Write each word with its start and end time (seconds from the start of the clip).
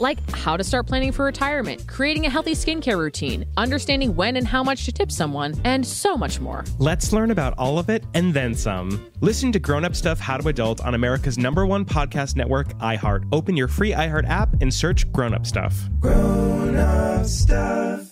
Like 0.00 0.30
how 0.30 0.56
to 0.56 0.64
start 0.64 0.86
planning 0.86 1.12
for 1.12 1.26
retirement, 1.26 1.86
creating 1.86 2.24
a 2.24 2.30
healthy 2.30 2.52
skincare 2.52 2.96
routine, 2.96 3.44
understanding 3.58 4.16
when 4.16 4.36
and 4.36 4.46
how 4.46 4.64
much 4.64 4.86
to 4.86 4.92
tip 4.92 5.12
someone, 5.12 5.54
and 5.64 5.86
so 5.86 6.16
much 6.16 6.40
more. 6.40 6.64
Let's 6.78 7.12
learn 7.12 7.30
about 7.30 7.52
all 7.58 7.78
of 7.78 7.90
it 7.90 8.04
and 8.14 8.32
then 8.32 8.54
some. 8.54 9.06
Listen 9.20 9.52
to 9.52 9.58
Grown 9.58 9.84
Up 9.84 9.94
Stuff 9.94 10.18
How 10.18 10.38
to 10.38 10.48
Adult 10.48 10.80
on 10.80 10.94
America's 10.94 11.36
number 11.36 11.66
one 11.66 11.84
podcast 11.84 12.34
network, 12.34 12.72
iHeart. 12.78 13.28
Open 13.30 13.58
your 13.58 13.68
free 13.68 13.92
iHeart 13.92 14.26
app 14.26 14.48
and 14.62 14.72
search 14.72 15.10
Grown 15.12 15.34
Up 15.34 15.44
Stuff. 15.44 15.78
Grown 16.00 16.76
Up 16.76 17.26
Stuff. 17.26 18.10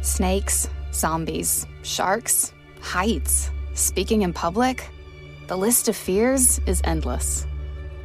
Snakes, 0.00 0.68
zombies, 0.92 1.68
sharks, 1.82 2.52
heights, 2.80 3.52
speaking 3.74 4.22
in 4.22 4.32
public. 4.32 4.90
The 5.46 5.56
list 5.56 5.88
of 5.88 5.94
fears 5.94 6.58
is 6.66 6.80
endless. 6.82 7.46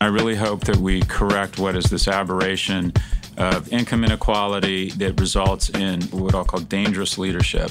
I 0.00 0.06
really 0.06 0.36
hope 0.36 0.64
that 0.64 0.76
we 0.76 1.02
correct 1.02 1.58
what 1.58 1.74
is 1.76 1.84
this 1.84 2.06
aberration 2.06 2.92
of 3.38 3.72
income 3.72 4.04
inequality 4.04 4.90
that 4.90 5.18
results 5.20 5.70
in 5.70 6.02
what 6.04 6.34
I'll 6.34 6.44
call 6.44 6.60
dangerous 6.60 7.18
leadership. 7.18 7.70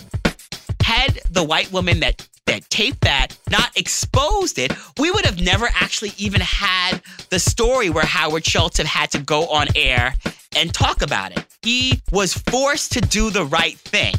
Had 0.81 1.19
the 1.29 1.43
white 1.43 1.71
woman 1.71 1.99
that 2.01 2.27
that 2.45 2.69
taped 2.69 3.01
that 3.01 3.29
not 3.49 3.75
exposed 3.75 4.59
it, 4.59 4.71
we 4.99 5.09
would 5.09 5.25
have 5.25 5.41
never 5.41 5.67
actually 5.73 6.13
even 6.17 6.41
had 6.41 7.01
the 7.29 7.39
story 7.39 7.89
where 7.89 8.05
Howard 8.05 8.45
Schultz 8.45 8.77
have 8.77 8.87
had 8.87 9.09
to 9.11 9.19
go 9.19 9.47
on 9.47 9.67
air 9.75 10.13
and 10.55 10.73
talk 10.73 11.01
about 11.01 11.31
it. 11.31 11.43
He 11.63 12.01
was 12.11 12.33
forced 12.33 12.91
to 12.93 13.01
do 13.01 13.31
the 13.31 13.45
right 13.45 13.77
thing. 13.79 14.13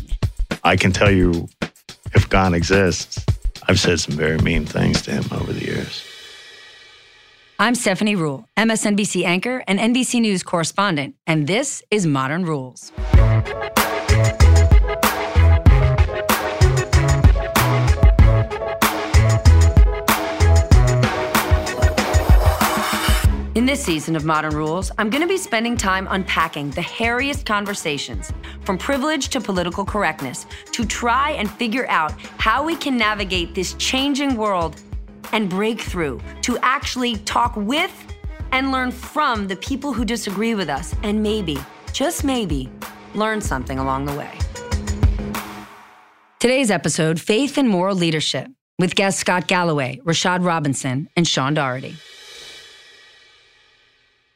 I 0.64 0.76
can 0.76 0.92
tell 0.92 1.10
you 1.10 1.48
if 2.14 2.28
God 2.28 2.52
exists, 2.52 3.25
I've 3.69 3.78
said 3.78 4.00
some 4.00 4.16
very 4.16 4.38
mean 4.38 4.66
things 4.66 5.02
to 5.02 5.12
him 5.12 5.25
over 5.31 5.52
the 5.52 5.64
years. 5.64 6.04
I'm 7.59 7.75
Stephanie 7.75 8.17
Ruhle, 8.17 8.44
MSNBC 8.59 9.25
anchor 9.25 9.65
and 9.67 9.78
NBC 9.78 10.21
News 10.21 10.43
correspondent, 10.43 11.15
and 11.27 11.47
this 11.47 11.83
is 11.91 12.06
Modern 12.06 12.44
Rules. 12.44 12.93
In 23.55 23.65
this 23.65 23.83
season 23.83 24.17
of 24.17 24.27
Modern 24.27 24.55
Rules, 24.55 24.93
I'm 24.99 25.09
going 25.09 25.23
to 25.23 25.27
be 25.27 25.38
spending 25.38 25.78
time 25.78 26.06
unpacking 26.11 26.73
the 26.73 26.83
hairiest 26.83 27.47
conversations, 27.47 28.31
from 28.67 28.77
privilege 28.77 29.31
to 29.31 29.41
political 29.41 29.83
correctness, 29.83 30.44
to 30.73 30.84
try 30.84 31.31
and 31.31 31.50
figure 31.50 31.88
out 31.88 32.12
how 32.37 32.62
we 32.62 32.77
can 32.77 32.99
navigate 32.99 33.55
this 33.55 33.73
changing 33.78 34.37
world 34.37 34.77
and 35.32 35.48
breakthrough, 35.48 36.20
to 36.42 36.59
actually 36.62 37.16
talk 37.19 37.54
with 37.56 37.92
and 38.53 38.72
learn 38.72 38.91
from 38.91 39.48
the 39.48 39.56
people 39.56 39.92
who 39.92 40.04
disagree 40.04 40.54
with 40.54 40.69
us, 40.69 40.94
and 41.03 41.22
maybe, 41.22 41.59
just 41.92 42.25
maybe, 42.25 42.70
learn 43.14 43.41
something 43.41 43.78
along 43.78 44.04
the 44.06 44.14
way. 44.14 44.31
Today's 46.38 46.70
episode 46.70 47.20
Faith 47.20 47.59
and 47.59 47.69
Moral 47.69 47.97
Leadership 47.97 48.48
with 48.78 48.94
guests 48.94 49.20
Scott 49.20 49.47
Galloway, 49.47 50.00
Rashad 50.04 50.44
Robinson, 50.44 51.09
and 51.16 51.26
Sean 51.26 51.54
Doherty. 51.54 51.97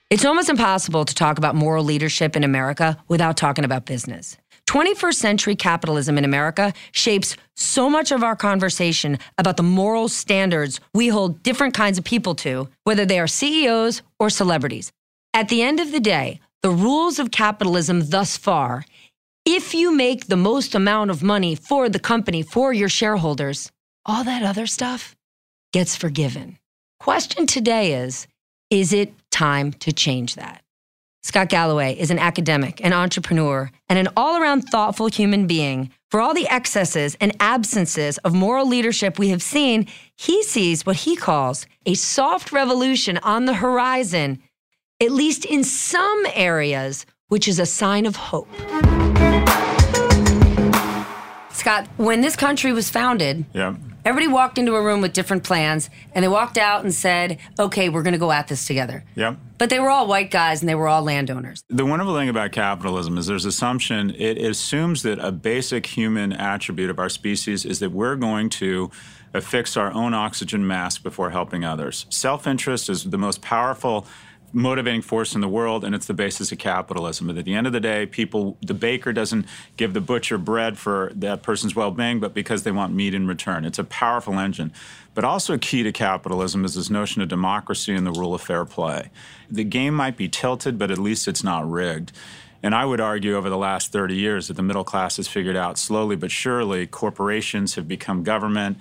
It's 0.09 0.25
almost 0.25 0.49
impossible 0.49 1.05
to 1.05 1.15
talk 1.15 1.39
about 1.39 1.55
moral 1.55 1.84
leadership 1.84 2.34
in 2.34 2.43
America 2.43 2.99
without 3.07 3.37
talking 3.37 3.65
about 3.65 3.87
business. 3.87 4.37
21st 4.71 5.15
century 5.15 5.57
capitalism 5.57 6.17
in 6.17 6.25
America 6.25 6.73
shapes 6.93 7.37
so 7.57 7.91
much 7.91 8.13
of 8.13 8.23
our 8.23 8.37
conversation 8.37 9.19
about 9.37 9.57
the 9.57 9.65
moral 9.65 10.09
standards 10.09 10.79
we 10.95 11.09
hold 11.09 11.43
different 11.43 11.75
kinds 11.75 11.99
of 11.99 12.05
people 12.05 12.37
to, 12.37 12.69
whether 12.85 13.05
they 13.05 13.19
are 13.19 13.27
CEOs 13.27 14.03
or 14.21 14.31
celebrities. 14.31 14.93
At 15.35 15.49
the 15.49 15.61
end 15.61 15.81
of 15.81 15.91
the 15.91 15.99
day, 15.99 16.39
the 16.63 16.71
rules 16.71 17.19
of 17.19 17.33
capitalism 17.33 18.11
thus 18.11 18.37
far, 18.37 18.85
if 19.45 19.75
you 19.75 19.91
make 19.91 20.29
the 20.29 20.37
most 20.37 20.77
amount 20.77 21.11
of 21.11 21.21
money 21.21 21.57
for 21.57 21.89
the 21.89 21.99
company, 21.99 22.43
for 22.43 22.73
your 22.73 22.89
shareholders, 22.89 23.73
all 24.07 24.23
that 24.23 24.45
other 24.45 24.69
stuff 24.69 25.17
gets 25.73 25.97
forgiven. 25.97 26.59
Question 27.01 27.49
today 27.49 27.95
is 27.95 28.29
is 28.71 28.93
it 28.93 29.15
time 29.33 29.73
to 29.73 29.93
change 29.93 30.37
that? 30.37 30.63
Scott 31.23 31.51
Galloway 31.51 31.95
is 31.99 32.11
an 32.11 32.19
academic, 32.19 32.83
an 32.83 32.95
entrepreneur, 32.95 33.71
and 33.91 33.99
an 33.99 34.09
all 34.17 34.41
around 34.41 34.63
thoughtful 34.63 35.09
human 35.09 35.47
being. 35.47 35.91
For 36.11 36.19
all 36.19 36.33
the 36.33 36.49
excesses 36.49 37.15
and 37.21 37.37
absences 37.41 38.17
of 38.19 38.33
moral 38.33 38.67
leadership 38.67 39.19
we 39.19 39.29
have 39.29 39.43
seen, 39.43 39.87
he 40.17 40.43
sees 40.43 40.87
what 40.87 40.97
he 40.97 41.17
calls 41.17 41.67
a 41.85 41.93
soft 41.95 42.53
revolution 42.53 43.19
on 43.19 43.45
the 43.45 43.53
horizon, 43.55 44.43
at 45.01 45.13
least 45.13 45.45
in 45.45 45.63
some 45.63 46.25
areas, 46.33 47.05
which 47.29 47.47
is 47.47 47.59
a 47.59 47.67
sign 47.67 48.07
of 48.07 48.17
hope. 48.17 48.49
Scott, 51.53 51.87
when 51.99 52.23
this 52.23 52.35
country 52.35 52.73
was 52.73 52.89
founded, 52.89 53.45
Yeah. 53.53 53.75
Everybody 54.05 54.33
walked 54.33 54.59
into 54.59 54.75
a 54.75 54.83
room 54.83 55.01
with 55.01 55.13
different 55.13 55.45
plans, 55.45 55.91
and 56.15 56.23
they 56.25 56.29
walked 56.29 56.57
out 56.57 56.85
and 56.85 56.95
said, 56.95 57.39
okay, 57.59 57.89
we're 57.89 58.03
going 58.03 58.13
to 58.13 58.19
go 58.19 58.33
at 58.33 58.49
this 58.49 58.67
together. 58.67 59.05
Yep. 59.15 59.37
But 59.59 59.69
they 59.69 59.79
were 59.79 59.91
all 59.91 60.07
white 60.07 60.31
guys 60.31 60.63
and 60.63 60.69
they 60.69 60.75
were 60.75 60.89
all 60.89 61.03
landowners. 61.03 61.63
The 61.69 61.85
wonderful 61.85 62.15
thing 62.15 62.31
about 62.31 62.53
capitalism 62.53 63.19
is 63.19 63.27
there's 63.27 63.45
assumption, 63.45 64.11
it 64.17 64.39
assumes 64.39 65.03
that 65.03 65.19
a 65.19 65.31
basic 65.31 65.85
human 65.85 66.33
attribute 66.33 66.89
of 66.89 66.99
our 66.99 67.11
species 67.11 67.67
is 67.67 67.79
that 67.81 67.93
we're 67.93 68.17
going 68.17 68.49
to 68.51 68.91
affix 69.35 69.77
our 69.77 69.93
own 69.93 70.15
oxygen 70.15 70.67
mask 70.67 71.03
before 71.03 71.31
helping 71.31 71.65
others. 71.65 72.07
Self 72.09 72.47
interest 72.47 72.89
is 72.89 73.05
the 73.05 73.19
most 73.19 73.43
powerful 73.43 74.07
motivating 74.53 75.03
force 75.03 75.35
in 75.35 75.41
the 75.41 75.49
world, 75.49 75.85
and 75.85 75.95
it's 75.95 76.07
the 76.07 76.15
basis 76.15 76.53
of 76.53 76.59
capitalism. 76.59 77.27
But 77.27 77.39
at 77.39 77.45
the 77.45 77.55
end 77.55 77.67
of 77.67 77.73
the 77.73 77.81
day, 77.81 78.07
people, 78.07 78.57
the 78.61 78.75
baker 78.75 79.13
doesn't 79.13 79.47
give 79.77 79.95
the 79.95 80.01
butcher 80.01 80.39
bread 80.39 80.79
for 80.79 81.13
that 81.15 81.43
person's 81.43 81.75
well 81.77 81.91
being, 81.91 82.21
but 82.21 82.35
because 82.35 82.63
they 82.63 82.73
want 82.73 82.93
meat 82.93 83.15
in 83.15 83.27
return. 83.27 83.65
It's 83.65 83.79
a 83.79 83.85
powerful 83.85 84.39
engine. 84.39 84.73
But 85.15 85.25
also, 85.25 85.59
key 85.59 85.83
to 85.83 85.93
capitalism 85.93 86.65
is 86.65 86.75
this 86.75 86.91
notion 86.91 87.23
of 87.23 87.29
democracy 87.29 87.95
and 87.95 88.07
the 88.07 88.13
rule 88.13 88.35
of 88.35 88.41
fair 88.41 88.65
play. 88.65 89.11
The 89.51 89.65
game 89.65 89.95
might 89.95 90.17
be 90.17 90.29
tilted, 90.29 90.79
but 90.79 90.91
at 90.91 90.99
least 90.99 91.27
it's 91.29 91.43
not 91.43 91.69
rigged. 91.69 92.13
And 92.63 92.75
I 92.75 92.85
would 92.85 93.01
argue 93.01 93.37
over 93.37 93.49
the 93.49 93.57
last 93.57 93.91
30 93.91 94.15
years 94.15 94.49
that 94.49 94.55
the 94.55 94.63
middle 94.63 94.85
class 94.85 95.17
has 95.17 95.27
figured 95.27 95.57
out 95.57 95.79
slowly 95.79 96.15
but 96.15 96.31
surely 96.31 96.87
corporations 96.87 97.75
have 97.75 97.89
become 97.89 98.23
government 98.23 98.79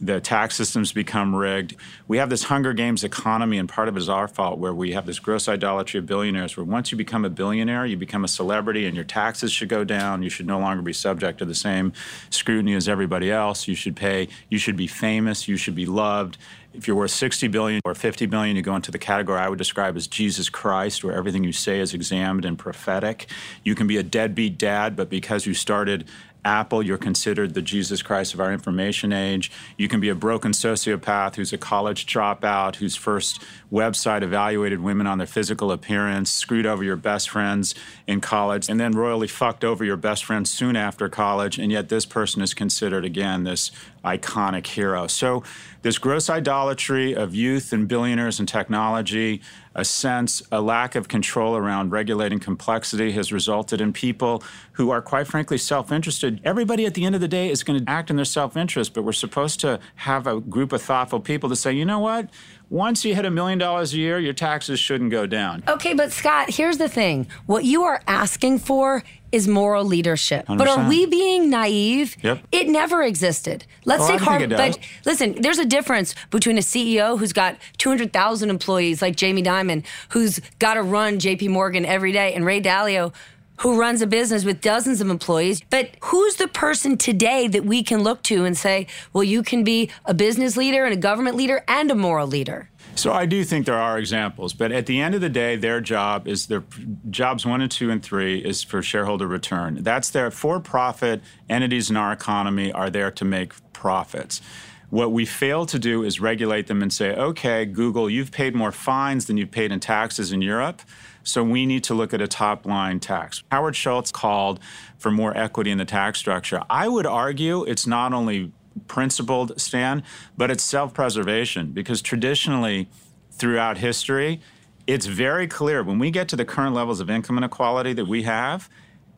the 0.00 0.20
tax 0.20 0.56
systems 0.56 0.92
become 0.92 1.34
rigged. 1.34 1.76
We 2.08 2.16
have 2.18 2.30
this 2.30 2.44
Hunger 2.44 2.72
Games 2.72 3.04
economy, 3.04 3.58
and 3.58 3.68
part 3.68 3.88
of 3.88 3.96
it 3.96 4.00
is 4.00 4.08
our 4.08 4.28
fault, 4.28 4.58
where 4.58 4.72
we 4.72 4.92
have 4.92 5.04
this 5.04 5.18
gross 5.18 5.48
idolatry 5.48 5.98
of 5.98 6.06
billionaires, 6.06 6.56
where 6.56 6.64
once 6.64 6.90
you 6.90 6.96
become 6.96 7.24
a 7.24 7.30
billionaire, 7.30 7.84
you 7.84 7.96
become 7.96 8.24
a 8.24 8.28
celebrity, 8.28 8.86
and 8.86 8.94
your 8.94 9.04
taxes 9.04 9.52
should 9.52 9.68
go 9.68 9.84
down. 9.84 10.22
You 10.22 10.30
should 10.30 10.46
no 10.46 10.58
longer 10.58 10.82
be 10.82 10.94
subject 10.94 11.38
to 11.40 11.44
the 11.44 11.54
same 11.54 11.92
scrutiny 12.30 12.74
as 12.74 12.88
everybody 12.88 13.30
else. 13.30 13.68
You 13.68 13.74
should 13.74 13.94
pay, 13.94 14.28
you 14.48 14.58
should 14.58 14.76
be 14.76 14.86
famous, 14.86 15.46
you 15.46 15.56
should 15.56 15.74
be 15.74 15.86
loved. 15.86 16.38
If 16.72 16.86
you're 16.86 16.96
worth 16.96 17.10
60 17.10 17.48
billion 17.48 17.80
or 17.84 17.96
50 17.96 18.26
billion, 18.26 18.54
you 18.54 18.62
go 18.62 18.76
into 18.76 18.92
the 18.92 18.98
category 18.98 19.40
I 19.40 19.48
would 19.48 19.58
describe 19.58 19.96
as 19.96 20.06
Jesus 20.06 20.48
Christ, 20.48 21.02
where 21.02 21.14
everything 21.14 21.42
you 21.42 21.52
say 21.52 21.80
is 21.80 21.92
examined 21.94 22.44
and 22.44 22.56
prophetic. 22.56 23.26
You 23.64 23.74
can 23.74 23.88
be 23.88 23.96
a 23.96 24.04
deadbeat 24.04 24.56
dad, 24.56 24.94
but 24.94 25.10
because 25.10 25.46
you 25.46 25.54
started 25.54 26.06
Apple, 26.44 26.82
you're 26.82 26.98
considered 26.98 27.54
the 27.54 27.62
Jesus 27.62 28.02
Christ 28.02 28.34
of 28.34 28.40
our 28.40 28.52
information 28.52 29.12
age. 29.12 29.50
You 29.76 29.88
can 29.88 30.00
be 30.00 30.08
a 30.08 30.14
broken 30.14 30.52
sociopath 30.52 31.36
who's 31.36 31.52
a 31.52 31.58
college 31.58 32.06
dropout, 32.06 32.76
whose 32.76 32.96
first 32.96 33.42
website 33.72 34.22
evaluated 34.22 34.80
women 34.80 35.06
on 35.06 35.18
their 35.18 35.26
physical 35.26 35.70
appearance, 35.70 36.30
screwed 36.30 36.66
over 36.66 36.82
your 36.82 36.96
best 36.96 37.30
friends 37.30 37.74
in 38.06 38.20
college, 38.20 38.68
and 38.68 38.80
then 38.80 38.92
royally 38.92 39.28
fucked 39.28 39.64
over 39.64 39.84
your 39.84 39.96
best 39.96 40.24
friends 40.24 40.50
soon 40.50 40.76
after 40.76 41.08
college. 41.08 41.58
And 41.58 41.70
yet, 41.70 41.88
this 41.88 42.06
person 42.06 42.42
is 42.42 42.54
considered, 42.54 43.04
again, 43.04 43.44
this 43.44 43.70
iconic 44.04 44.66
hero. 44.66 45.06
So, 45.06 45.42
this 45.82 45.98
gross 45.98 46.28
idolatry 46.28 47.14
of 47.14 47.34
youth 47.34 47.72
and 47.72 47.88
billionaires 47.88 48.38
and 48.38 48.48
technology, 48.48 49.40
a 49.74 49.84
sense, 49.84 50.42
a 50.50 50.60
lack 50.60 50.94
of 50.94 51.08
control 51.08 51.56
around 51.56 51.90
regulating 51.90 52.40
complexity 52.40 53.12
has 53.12 53.32
resulted 53.32 53.80
in 53.80 53.92
people 53.92 54.42
who 54.72 54.90
are, 54.90 55.00
quite 55.00 55.26
frankly, 55.26 55.58
self 55.58 55.92
interested. 55.92 56.40
Everybody 56.44 56.86
at 56.86 56.94
the 56.94 57.04
end 57.04 57.14
of 57.14 57.20
the 57.20 57.28
day 57.28 57.50
is 57.50 57.62
going 57.62 57.84
to 57.84 57.90
act 57.90 58.10
in 58.10 58.16
their 58.16 58.24
self 58.24 58.56
interest, 58.56 58.94
but 58.94 59.02
we're 59.02 59.12
supposed 59.12 59.60
to 59.60 59.78
have 59.96 60.26
a 60.26 60.40
group 60.40 60.72
of 60.72 60.82
thoughtful 60.82 61.20
people 61.20 61.48
to 61.48 61.56
say, 61.56 61.72
you 61.72 61.84
know 61.84 62.00
what? 62.00 62.28
Once 62.68 63.04
you 63.04 63.14
hit 63.14 63.24
a 63.24 63.30
million 63.30 63.58
dollars 63.58 63.94
a 63.94 63.96
year, 63.96 64.18
your 64.18 64.32
taxes 64.32 64.78
shouldn't 64.78 65.10
go 65.10 65.26
down. 65.26 65.62
Okay, 65.66 65.92
but 65.92 66.12
Scott, 66.12 66.50
here's 66.50 66.78
the 66.78 66.88
thing. 66.88 67.26
What 67.46 67.64
you 67.64 67.82
are 67.82 68.00
asking 68.06 68.60
for 68.60 69.02
is 69.32 69.46
moral 69.46 69.84
leadership. 69.84 70.46
100%. 70.46 70.58
But 70.58 70.68
are 70.68 70.88
we 70.88 71.06
being 71.06 71.50
naive? 71.50 72.16
Yep. 72.22 72.42
It 72.52 72.68
never 72.68 73.02
existed. 73.02 73.64
Let's 73.84 74.02
Oh, 74.04 74.08
take 74.08 74.20
Harvard. 74.20 74.50
But 74.50 74.78
listen, 75.04 75.40
there's 75.40 75.58
a 75.58 75.64
difference 75.64 76.14
between 76.30 76.58
a 76.58 76.62
CEO 76.62 77.18
who's 77.18 77.32
got 77.32 77.56
200,000 77.78 78.50
employees 78.50 79.00
like 79.02 79.16
Jamie 79.16 79.42
Dimon, 79.42 79.84
who's 80.10 80.40
got 80.58 80.74
to 80.74 80.82
run 80.82 81.18
JP 81.18 81.48
Morgan 81.50 81.84
every 81.84 82.12
day, 82.12 82.34
and 82.34 82.44
Ray 82.44 82.60
Dalio, 82.60 83.12
who 83.58 83.78
runs 83.78 84.00
a 84.00 84.06
business 84.06 84.44
with 84.44 84.60
dozens 84.62 85.00
of 85.02 85.10
employees. 85.10 85.60
But 85.68 85.90
who's 86.00 86.36
the 86.36 86.48
person 86.48 86.96
today 86.96 87.46
that 87.48 87.64
we 87.64 87.82
can 87.82 88.02
look 88.02 88.22
to 88.24 88.44
and 88.46 88.56
say, 88.56 88.86
well, 89.12 89.22
you 89.22 89.42
can 89.42 89.64
be 89.64 89.90
a 90.06 90.14
business 90.14 90.56
leader 90.56 90.84
and 90.84 90.94
a 90.94 90.96
government 90.96 91.36
leader 91.36 91.62
and 91.68 91.90
a 91.90 91.94
moral 91.94 92.26
leader? 92.26 92.70
So 92.96 93.12
I 93.12 93.24
do 93.24 93.44
think 93.44 93.64
there 93.64 93.78
are 93.78 93.98
examples, 93.98 94.52
but 94.52 94.72
at 94.72 94.84
the 94.84 95.00
end 95.00 95.14
of 95.14 95.22
the 95.22 95.30
day, 95.30 95.56
their 95.56 95.80
job 95.80 96.28
is 96.28 96.48
their 96.48 96.64
jobs 97.08 97.46
one 97.46 97.62
and 97.62 97.70
two 97.70 97.90
and 97.90 98.02
three 98.02 98.40
is 98.40 98.62
for 98.62 98.82
shareholder 98.82 99.26
return. 99.26 99.82
That's 99.82 100.10
their 100.10 100.30
for-profit 100.30 101.22
entities 101.48 101.88
in 101.88 101.96
our 101.96 102.12
economy 102.12 102.70
are 102.72 102.90
there 102.90 103.10
to 103.12 103.24
make 103.24 103.54
profits. 103.72 104.42
What 104.90 105.12
we 105.12 105.24
fail 105.24 105.66
to 105.66 105.78
do 105.78 106.02
is 106.02 106.20
regulate 106.20 106.66
them 106.66 106.82
and 106.82 106.92
say, 106.92 107.14
okay, 107.14 107.64
Google, 107.64 108.10
you've 108.10 108.32
paid 108.32 108.54
more 108.54 108.72
fines 108.72 109.26
than 109.26 109.36
you've 109.38 109.52
paid 109.52 109.72
in 109.72 109.80
taxes 109.80 110.32
in 110.32 110.42
Europe. 110.42 110.82
So 111.22 111.44
we 111.44 111.64
need 111.64 111.84
to 111.84 111.94
look 111.94 112.12
at 112.12 112.20
a 112.20 112.26
top 112.26 112.66
line 112.66 112.98
tax. 112.98 113.44
Howard 113.52 113.76
Schultz 113.76 114.10
called 114.10 114.58
for 114.98 115.10
more 115.10 115.36
equity 115.36 115.70
in 115.70 115.78
the 115.78 115.84
tax 115.84 116.18
structure. 116.18 116.62
I 116.68 116.88
would 116.88 117.06
argue 117.06 117.62
it's 117.62 117.86
not 117.86 118.12
only 118.12 118.52
principled, 118.88 119.60
stand, 119.60 120.02
but 120.36 120.50
it's 120.50 120.64
self 120.64 120.94
preservation 120.94 121.72
because 121.72 122.02
traditionally, 122.02 122.88
throughout 123.32 123.78
history, 123.78 124.40
it's 124.86 125.06
very 125.06 125.46
clear 125.46 125.82
when 125.82 125.98
we 125.98 126.10
get 126.10 126.28
to 126.28 126.36
the 126.36 126.44
current 126.44 126.74
levels 126.74 127.00
of 127.00 127.08
income 127.08 127.38
inequality 127.38 127.92
that 127.94 128.06
we 128.06 128.24
have. 128.24 128.68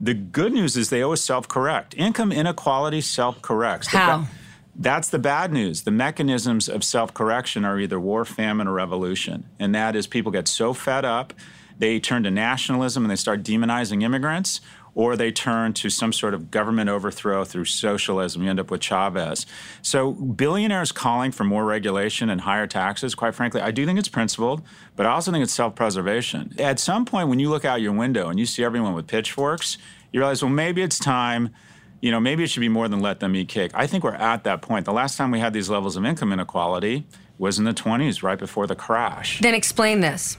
The 0.01 0.15
good 0.15 0.53
news 0.53 0.77
is 0.77 0.91
they 0.91 1.03
always 1.03 1.23
self 1.23 1.49
correct. 1.49 1.95
Income 1.97 2.33
inequality 2.33 3.01
self 3.01 3.41
corrects. 3.43 3.89
How? 3.89 4.27
That's 4.75 5.09
the 5.09 5.19
bad 5.19 5.53
news. 5.53 5.83
The 5.83 5.91
mechanisms 5.91 6.69
of 6.69 6.83
self 6.83 7.13
correction 7.13 7.65
are 7.65 7.79
either 7.79 8.01
war, 8.01 8.25
famine, 8.25 8.67
or 8.67 8.73
revolution. 8.73 9.49
And 9.59 9.75
that 9.75 9.95
is 9.95 10.07
people 10.07 10.33
get 10.33 10.49
so 10.49 10.73
fed 10.73 11.05
up, 11.05 11.35
they 11.79 12.01
turn 12.01 12.23
to 12.23 12.31
nationalism 12.31 13.05
and 13.05 13.11
they 13.11 13.17
start 13.17 13.43
demonizing 13.43 14.03
immigrants, 14.03 14.61
or 14.95 15.17
they 15.17 15.33
turn 15.33 15.73
to 15.73 15.89
some 15.89 16.13
sort 16.13 16.35
of 16.35 16.51
government 16.51 16.91
overthrow 16.91 17.45
through 17.45 17.65
socialism. 17.65 18.43
You 18.43 18.51
end 18.51 18.61
up 18.61 18.71
with 18.71 18.81
Chavez. 18.81 19.47
So, 19.81 20.13
billionaires 20.13 20.93
calling 20.93 21.33
for 21.33 21.45
more 21.45 21.65
regulation 21.65 22.29
and 22.29 22.43
higher 22.43 22.67
taxes, 22.67 23.15
quite 23.15 23.35
frankly, 23.35 23.61
I 23.61 23.71
do 23.71 23.87
think 23.87 23.99
it's 23.99 24.09
principled, 24.09 24.63
but 24.97 25.07
I 25.07 25.11
also 25.11 25.33
think 25.33 25.43
it's 25.43 25.55
self 25.55 25.75
preservation. 25.75 26.55
At 26.59 26.79
some 26.79 27.05
point, 27.05 27.29
when 27.29 27.39
you 27.39 27.49
look 27.51 27.65
out 27.65 27.81
your 27.81 27.93
window 27.93 28.29
and 28.29 28.39
you 28.39 28.47
see 28.47 28.65
everyone 28.65 28.95
with 28.95 29.07
pitchforks, 29.07 29.79
you 30.13 30.21
realize, 30.21 30.43
well, 30.43 30.51
maybe 30.53 30.83
it's 30.83 30.99
time 30.99 31.51
you 32.03 32.11
know, 32.11 32.21
maybe 32.21 32.43
it 32.43 32.49
should 32.49 32.61
be 32.61 32.69
more 32.69 32.89
than 32.89 33.01
let 33.01 33.21
them 33.21 33.35
eat 33.37 33.49
cake. 33.49 33.71
I 33.75 33.87
think 33.87 34.03
we're 34.05 34.15
at 34.15 34.43
that 34.45 34.61
point. 34.61 34.85
The 34.85 34.93
last 34.93 35.17
time 35.17 35.31
we 35.31 35.39
had 35.39 35.53
these 35.53 35.71
levels 35.71 35.97
of 35.97 36.05
income 36.05 36.33
inequality 36.33 37.07
was 37.39 37.59
in 37.59 37.65
the 37.65 37.73
20s, 37.73 38.23
right 38.23 38.39
before 38.39 38.67
the 38.67 38.75
crash. 38.75 39.41
Then 39.41 39.55
explain 39.55 40.01
this. 40.01 40.37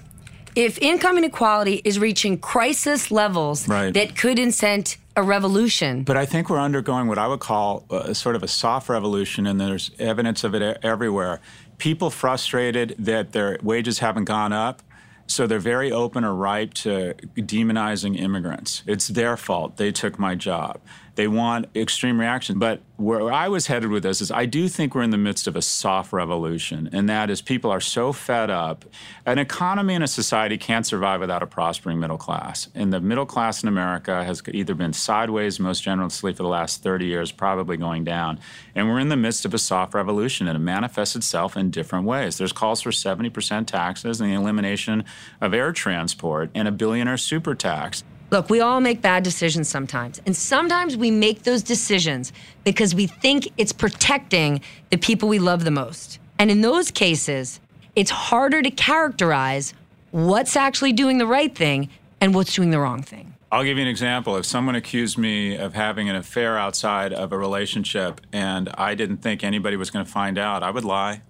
If 0.55 0.77
income 0.79 1.17
inequality 1.17 1.81
is 1.83 1.99
reaching 1.99 2.37
crisis 2.37 3.11
levels 3.11 3.67
Right. 3.67 3.93
that 3.93 4.15
could 4.15 4.37
incent 4.37 4.97
a 5.15 5.23
revolution, 5.23 6.03
But 6.03 6.17
I 6.17 6.25
think 6.25 6.49
we're 6.49 6.59
undergoing 6.59 7.07
what 7.07 7.17
I 7.17 7.27
would 7.27 7.39
call 7.39 7.85
a, 7.89 8.15
sort 8.15 8.35
of 8.35 8.43
a 8.43 8.47
soft 8.47 8.89
revolution, 8.89 9.45
and 9.45 9.59
there's 9.59 9.91
evidence 9.99 10.43
of 10.43 10.55
it 10.55 10.79
everywhere. 10.83 11.39
People 11.77 12.09
frustrated 12.09 12.95
that 12.99 13.31
their 13.31 13.57
wages 13.61 13.99
haven't 13.99 14.25
gone 14.25 14.53
up, 14.53 14.81
so 15.27 15.45
they're 15.47 15.59
very 15.59 15.91
open 15.91 16.23
or 16.23 16.33
ripe 16.33 16.73
to 16.73 17.13
demonizing 17.37 18.19
immigrants. 18.19 18.83
It's 18.87 19.07
their 19.07 19.37
fault. 19.37 19.77
They 19.77 19.91
took 19.91 20.17
my 20.19 20.35
job. 20.35 20.79
They 21.15 21.27
want 21.27 21.67
extreme 21.75 22.19
reaction. 22.19 22.57
But 22.57 22.81
where 22.97 23.31
I 23.31 23.47
was 23.47 23.67
headed 23.67 23.89
with 23.89 24.03
this 24.03 24.21
is 24.21 24.31
I 24.31 24.45
do 24.45 24.67
think 24.67 24.95
we're 24.95 25.03
in 25.03 25.11
the 25.11 25.17
midst 25.17 25.47
of 25.47 25.55
a 25.55 25.61
soft 25.61 26.13
revolution, 26.13 26.89
and 26.91 27.07
that 27.09 27.29
is 27.29 27.41
people 27.41 27.69
are 27.69 27.81
so 27.81 28.13
fed 28.13 28.49
up. 28.49 28.85
An 29.25 29.37
economy 29.37 29.93
and 29.93 30.03
a 30.03 30.07
society 30.07 30.57
can't 30.57 30.85
survive 30.85 31.19
without 31.19 31.43
a 31.43 31.47
prospering 31.47 31.99
middle 31.99 32.17
class. 32.17 32.69
And 32.73 32.91
the 32.91 32.99
middle 32.99 33.25
class 33.25 33.61
in 33.61 33.69
America 33.69 34.23
has 34.23 34.41
either 34.51 34.73
been 34.73 34.93
sideways 34.93 35.59
most 35.59 35.83
generously 35.83 36.33
for 36.33 36.43
the 36.43 36.49
last 36.49 36.81
30 36.81 37.05
years, 37.05 37.31
probably 37.31 37.77
going 37.77 38.03
down. 38.03 38.39
And 38.73 38.89
we're 38.89 38.99
in 38.99 39.09
the 39.09 39.17
midst 39.17 39.45
of 39.45 39.53
a 39.53 39.59
soft 39.59 39.93
revolution, 39.93 40.47
and 40.47 40.55
it 40.55 40.61
manifests 40.61 41.15
itself 41.15 41.55
in 41.55 41.69
different 41.69 42.05
ways. 42.05 42.37
There's 42.37 42.53
calls 42.53 42.81
for 42.81 42.91
70% 42.91 43.67
taxes 43.67 44.19
and 44.19 44.29
the 44.29 44.35
elimination 44.35 45.03
of 45.41 45.53
air 45.53 45.71
transport 45.71 46.49
and 46.55 46.67
a 46.67 46.71
billionaire 46.71 47.17
super 47.17 47.53
tax. 47.53 48.03
Look, 48.33 48.49
we 48.49 48.59
all 48.59 48.81
make 48.81 48.99
bad 48.99 49.21
decisions 49.21 49.69
sometimes. 49.69 50.19
And 50.25 50.35
sometimes 50.35 50.97
we 50.97 51.11
make 51.11 51.43
those 51.43 51.61
decisions 51.61 52.33
because 52.63 52.95
we 52.95 53.05
think 53.05 53.47
it's 53.57 53.71
protecting 53.71 54.59
the 54.89 54.97
people 54.97 55.29
we 55.29 55.37
love 55.37 55.63
the 55.63 55.71
most. 55.71 56.17
And 56.39 56.49
in 56.49 56.61
those 56.61 56.89
cases, 56.89 57.59
it's 57.95 58.09
harder 58.09 58.63
to 58.63 58.71
characterize 58.71 59.75
what's 60.09 60.55
actually 60.55 60.93
doing 60.93 61.19
the 61.19 61.27
right 61.27 61.55
thing 61.55 61.89
and 62.19 62.33
what's 62.33 62.55
doing 62.55 62.71
the 62.71 62.79
wrong 62.79 63.03
thing. 63.03 63.35
I'll 63.51 63.63
give 63.63 63.77
you 63.77 63.83
an 63.83 63.87
example. 63.87 64.35
If 64.35 64.47
someone 64.47 64.73
accused 64.73 65.15
me 65.15 65.55
of 65.55 65.75
having 65.75 66.09
an 66.09 66.15
affair 66.15 66.57
outside 66.57 67.13
of 67.13 67.31
a 67.31 67.37
relationship 67.37 68.19
and 68.33 68.67
I 68.73 68.95
didn't 68.95 69.17
think 69.17 69.43
anybody 69.43 69.77
was 69.77 69.91
going 69.91 70.05
to 70.05 70.11
find 70.11 70.39
out, 70.39 70.63
I 70.63 70.71
would 70.71 70.83
lie. 70.83 71.21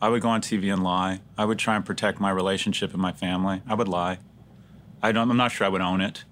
I 0.00 0.08
would 0.08 0.22
go 0.22 0.30
on 0.30 0.40
TV 0.40 0.72
and 0.72 0.82
lie. 0.82 1.20
I 1.36 1.44
would 1.44 1.58
try 1.58 1.76
and 1.76 1.84
protect 1.84 2.20
my 2.20 2.30
relationship 2.30 2.94
and 2.94 3.02
my 3.02 3.12
family. 3.12 3.60
I 3.68 3.74
would 3.74 3.88
lie. 3.88 4.20
I 5.02 5.10
I'm 5.10 5.36
not 5.36 5.52
sure 5.52 5.66
I 5.66 5.70
would 5.70 5.82
own 5.82 6.00
it. 6.00 6.24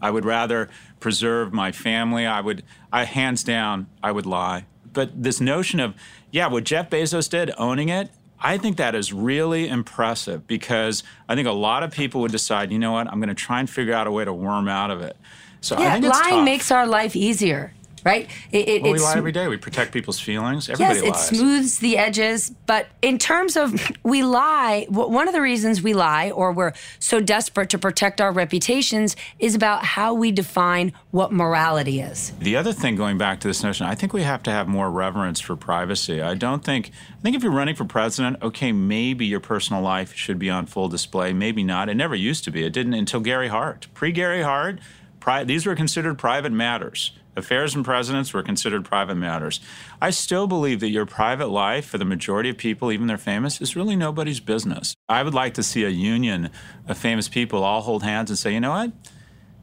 I 0.00 0.10
would 0.10 0.24
rather 0.24 0.68
preserve 1.00 1.52
my 1.52 1.72
family. 1.72 2.26
I 2.26 2.40
would, 2.40 2.62
I 2.92 3.04
hands 3.04 3.42
down, 3.44 3.86
I 4.02 4.12
would 4.12 4.26
lie. 4.26 4.64
But 4.92 5.22
this 5.22 5.40
notion 5.40 5.80
of, 5.80 5.94
yeah, 6.30 6.46
what 6.48 6.64
Jeff 6.64 6.90
Bezos 6.90 7.28
did, 7.28 7.50
owning 7.58 7.88
it, 7.88 8.10
I 8.40 8.56
think 8.58 8.76
that 8.76 8.94
is 8.94 9.12
really 9.12 9.68
impressive 9.68 10.46
because 10.46 11.02
I 11.28 11.34
think 11.34 11.48
a 11.48 11.52
lot 11.52 11.82
of 11.82 11.90
people 11.90 12.20
would 12.20 12.30
decide, 12.32 12.70
you 12.70 12.78
know 12.78 12.92
what, 12.92 13.08
I'm 13.08 13.18
going 13.18 13.28
to 13.28 13.34
try 13.34 13.58
and 13.60 13.68
figure 13.68 13.92
out 13.94 14.06
a 14.06 14.12
way 14.12 14.24
to 14.24 14.32
worm 14.32 14.68
out 14.68 14.90
of 14.90 15.00
it. 15.02 15.16
So 15.60 15.74
I 15.76 15.82
Yeah, 15.82 15.92
think 15.94 16.04
lying 16.04 16.34
tough. 16.36 16.44
makes 16.44 16.70
our 16.70 16.86
life 16.86 17.16
easier. 17.16 17.72
Right? 18.04 18.28
It, 18.52 18.68
it, 18.68 18.82
well, 18.82 18.92
we 18.92 18.98
lie 18.98 19.16
every 19.16 19.32
day. 19.32 19.48
We 19.48 19.56
protect 19.56 19.92
people's 19.92 20.20
feelings. 20.20 20.68
Everybody 20.68 21.00
yes, 21.00 21.08
lies. 21.08 21.32
it 21.32 21.36
smooths 21.36 21.78
the 21.78 21.98
edges. 21.98 22.50
But 22.66 22.88
in 23.02 23.18
terms 23.18 23.56
of 23.56 23.80
we 24.02 24.22
lie, 24.22 24.86
one 24.88 25.28
of 25.28 25.34
the 25.34 25.40
reasons 25.40 25.82
we 25.82 25.94
lie 25.94 26.30
or 26.30 26.52
we're 26.52 26.72
so 26.98 27.20
desperate 27.20 27.70
to 27.70 27.78
protect 27.78 28.20
our 28.20 28.32
reputations 28.32 29.16
is 29.38 29.54
about 29.54 29.84
how 29.84 30.14
we 30.14 30.32
define 30.32 30.92
what 31.10 31.32
morality 31.32 32.00
is. 32.00 32.32
The 32.38 32.56
other 32.56 32.72
thing, 32.72 32.96
going 32.96 33.18
back 33.18 33.40
to 33.40 33.48
this 33.48 33.62
notion, 33.62 33.86
I 33.86 33.94
think 33.94 34.12
we 34.12 34.22
have 34.22 34.42
to 34.44 34.50
have 34.50 34.68
more 34.68 34.90
reverence 34.90 35.40
for 35.40 35.56
privacy. 35.56 36.20
I 36.20 36.34
don't 36.34 36.64
think, 36.64 36.90
I 37.18 37.22
think 37.22 37.36
if 37.36 37.42
you're 37.42 37.52
running 37.52 37.74
for 37.74 37.84
president, 37.84 38.42
okay, 38.42 38.72
maybe 38.72 39.26
your 39.26 39.40
personal 39.40 39.82
life 39.82 40.14
should 40.14 40.38
be 40.38 40.50
on 40.50 40.66
full 40.66 40.88
display. 40.88 41.32
Maybe 41.32 41.62
not. 41.62 41.88
It 41.88 41.94
never 41.94 42.14
used 42.14 42.44
to 42.44 42.50
be. 42.50 42.64
It 42.64 42.72
didn't 42.72 42.94
until 42.94 43.20
Gary 43.20 43.48
Hart. 43.48 43.88
Pre 43.94 44.12
Gary 44.12 44.42
Hart, 44.42 44.78
pri- 45.20 45.44
these 45.44 45.66
were 45.66 45.74
considered 45.74 46.18
private 46.18 46.52
matters. 46.52 47.12
Affairs 47.36 47.74
and 47.74 47.84
presidents 47.84 48.32
were 48.32 48.42
considered 48.42 48.84
private 48.84 49.14
matters. 49.14 49.60
I 50.02 50.10
still 50.10 50.46
believe 50.46 50.80
that 50.80 50.90
your 50.90 51.06
private 51.06 51.48
life, 51.48 51.86
for 51.86 51.98
the 51.98 52.04
majority 52.04 52.50
of 52.50 52.56
people, 52.56 52.90
even 52.90 53.06
they're 53.06 53.16
famous, 53.16 53.60
is 53.60 53.76
really 53.76 53.94
nobody's 53.94 54.40
business. 54.40 54.94
I 55.08 55.22
would 55.22 55.34
like 55.34 55.54
to 55.54 55.62
see 55.62 55.84
a 55.84 55.88
union 55.88 56.50
of 56.88 56.98
famous 56.98 57.28
people 57.28 57.62
all 57.62 57.82
hold 57.82 58.02
hands 58.02 58.30
and 58.30 58.38
say, 58.38 58.54
you 58.54 58.60
know 58.60 58.72
what? 58.72 58.92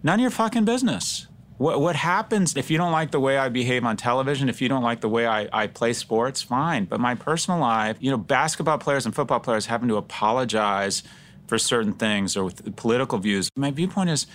None 0.04 0.20
of 0.20 0.22
your 0.22 0.30
fucking 0.32 0.66
business. 0.66 1.28
What, 1.58 1.80
what 1.80 1.96
happens 1.96 2.56
if 2.56 2.70
you 2.70 2.78
don't 2.78 2.92
like 2.92 3.12
the 3.12 3.20
way 3.20 3.38
I 3.38 3.50
behave 3.50 3.86
on 3.86 3.98
television, 3.98 4.50
if 4.50 4.62
you 4.62 4.70
don't 4.70 4.84
like 4.84 5.02
the 5.02 5.10
way 5.10 5.26
I, 5.26 5.48
I 5.52 5.68
play 5.68 5.94
sports, 5.94 6.42
fine. 6.42 6.86
But 6.86 7.00
my 7.00 7.16
personal 7.16 7.60
life, 7.60 7.98
you 8.00 8.12
know, 8.12 8.18
basketball 8.18 8.78
players 8.78 9.06
and 9.06 9.16
football 9.16 9.40
players 9.40 9.66
having 9.66 9.88
to 9.90 9.96
apologize 9.96 11.04
for 11.48 11.58
certain 11.58 11.94
things 11.94 12.36
or 12.36 12.46
with 12.46 12.76
political 12.76 13.20
views. 13.20 13.50
My 13.56 13.72
viewpoint 13.72 14.10
is 14.10 14.28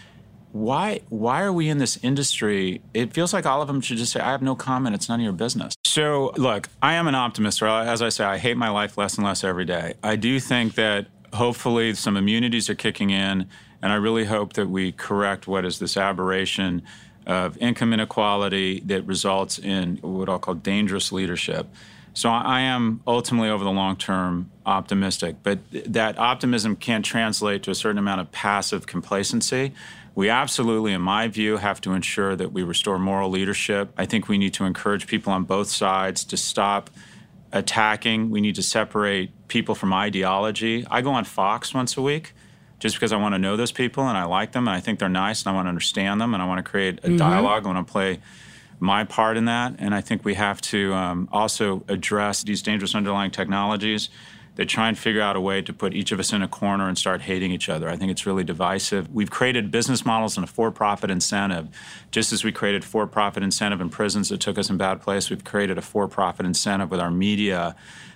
why 0.53 1.01
why 1.09 1.43
are 1.43 1.53
we 1.53 1.69
in 1.69 1.79
this 1.79 1.99
industry? 2.03 2.83
It 2.95 3.13
feels 3.13 3.33
like 3.33 3.47
all 3.47 3.63
of 3.63 3.69
them 3.69 3.81
should 3.81 3.99
just 3.99 4.13
say, 4.13 4.21
"I 4.21 4.31
have 4.31 4.43
no 4.43 4.55
comment. 4.55 4.95
It's 4.95 5.09
none 5.09 5.21
of 5.21 5.25
your 5.25 5.33
business." 5.33 5.75
So, 5.85 6.33
look, 6.37 6.69
I 6.83 6.95
am 6.95 7.07
an 7.09 7.15
optimist. 7.15 7.63
Or 7.63 7.69
as 7.69 8.03
I 8.03 8.09
say, 8.09 8.25
I 8.25 8.39
hate 8.39 8.57
my 8.57 8.69
life 8.69 8.99
less 8.99 9.17
and 9.17 9.27
less 9.27 9.45
every 9.45 9.65
day. 9.65 9.95
I 10.03 10.17
do 10.17 10.41
think 10.41 10.75
that 10.75 11.07
hopefully 11.33 11.95
some 11.95 12.17
immunities 12.17 12.69
are 12.69 12.75
kicking 12.75 13.11
in, 13.11 13.47
and 13.83 13.93
I 13.93 13.97
really 13.97 14.25
hope 14.25 14.55
that 14.55 14.69
we 14.69 14.93
correct 14.93 15.47
what 15.47 15.65
is 15.65 15.79
this 15.79 15.97
aberration 15.97 16.83
of 17.27 17.57
income 17.59 17.93
inequality 17.93 18.81
that 18.87 19.07
results 19.07 19.59
in 19.59 19.99
what 19.99 20.29
I'll 20.29 20.39
call 20.39 20.55
dangerous 20.55 21.13
leadership. 21.13 21.69
So 22.13 22.29
I 22.29 22.61
am 22.61 23.03
ultimately, 23.07 23.51
over 23.51 23.63
the 23.63 23.71
long 23.71 23.97
term, 23.97 24.51
optimistic, 24.67 25.37
but 25.43 25.59
that 25.71 26.19
optimism 26.19 26.75
can't 26.75 27.05
translate 27.05 27.63
to 27.65 27.71
a 27.71 27.75
certain 27.75 27.99
amount 27.99 28.21
of 28.21 28.33
passive 28.33 28.87
complacency. 28.87 29.73
We 30.15 30.29
absolutely, 30.29 30.93
in 30.93 31.01
my 31.01 31.29
view, 31.29 31.57
have 31.57 31.81
to 31.83 31.93
ensure 31.93 32.37
that 32.37 32.53
we 32.53 32.63
restore 32.63 32.99
moral 32.99 33.31
leadership. 33.31 33.93
I 33.97 34.07
think 34.07 34.29
we 34.29 34.39
need 34.39 34.55
to 34.55 34.65
encourage 34.65 35.07
people 35.07 35.33
on 35.33 35.45
both 35.45 35.71
sides 35.71 36.25
to 36.25 36.37
stop 36.37 36.91
attacking. 37.53 38.31
We 38.31 38.41
need 38.41 38.57
to 38.57 38.63
separate 38.63 39.31
people 39.49 39.75
from 39.75 39.93
ideology. 39.93 40.87
I 40.91 41.01
go 41.01 41.11
on 41.11 41.25
Fox 41.25 41.75
once 41.75 41.97
a 41.97 42.03
week 42.03 42.33
just 42.79 42.97
because 42.97 43.13
I 43.13 43.17
want 43.17 43.35
to 43.35 43.39
know 43.39 43.57
those 43.57 43.73
people 43.73 44.09
and 44.09 44.17
I 44.17 44.25
like 44.25 44.53
them 44.53 44.67
and 44.67 44.77
I 44.77 44.81
think 44.81 44.99
they're 44.99 45.09
nice 45.09 45.43
and 45.43 45.53
I 45.53 45.55
want 45.55 45.67
to 45.67 45.69
understand 45.69 46.21
them 46.21 46.35
and 46.35 46.43
I 46.43 46.47
want 46.47 46.65
to 46.65 46.69
create 46.69 46.99
a 46.99 47.09
mm-hmm. 47.09 47.17
dialogue. 47.17 47.65
I 47.65 47.69
want 47.69 47.87
to 47.87 47.93
play 47.93 48.21
my 48.81 49.05
part 49.05 49.37
in 49.37 49.45
that. 49.45 49.75
And 49.79 49.95
I 49.95 50.01
think 50.01 50.25
we 50.25 50.35
have 50.35 50.61
to 50.63 50.95
um, 50.95 51.29
also 51.31 51.85
address 51.89 52.43
these 52.43 52.63
dangerous 52.63 52.95
underlying 52.95 53.31
technologies 53.31 54.09
they 54.61 54.67
try 54.67 54.89
and 54.89 54.99
figure 54.99 55.23
out 55.23 55.37
a 55.37 55.41
way 55.41 55.63
to 55.63 55.73
put 55.73 55.95
each 55.95 56.13
of 56.13 56.21
us 56.21 56.35
in 56.35 56.43
a 56.43 56.47
corner 56.47 56.87
and 56.87 56.99
start 56.99 57.23
hating 57.23 57.51
each 57.51 57.71
other. 57.71 57.89
I 57.89 57.97
think 57.97 58.11
it's 58.11 58.27
really 58.27 58.45
divisive. 58.45 59.11
We've 59.11 59.31
created 59.31 59.71
business 59.71 60.05
models 60.05 60.37
and 60.37 60.45
a 60.45 60.47
for 60.47 60.71
profit 60.71 61.11
incentive. 61.11 61.69
Just 62.11 62.31
as 62.31 62.45
we 62.45 62.53
created 62.53 62.85
for 62.85 63.07
profit 63.07 63.43
incentive 63.43 63.81
in 63.81 63.89
prisons 63.89 64.29
that 64.29 64.39
took 64.41 64.59
us 64.59 64.69
in 64.69 64.77
bad 64.77 65.01
place, 65.01 65.31
we've 65.31 65.45
created 65.45 65.79
a 65.79 65.81
for 65.81 66.07
profit 66.09 66.45
incentive 66.45 66.91
with 66.91 67.01
our 67.01 67.11
media 67.11 67.75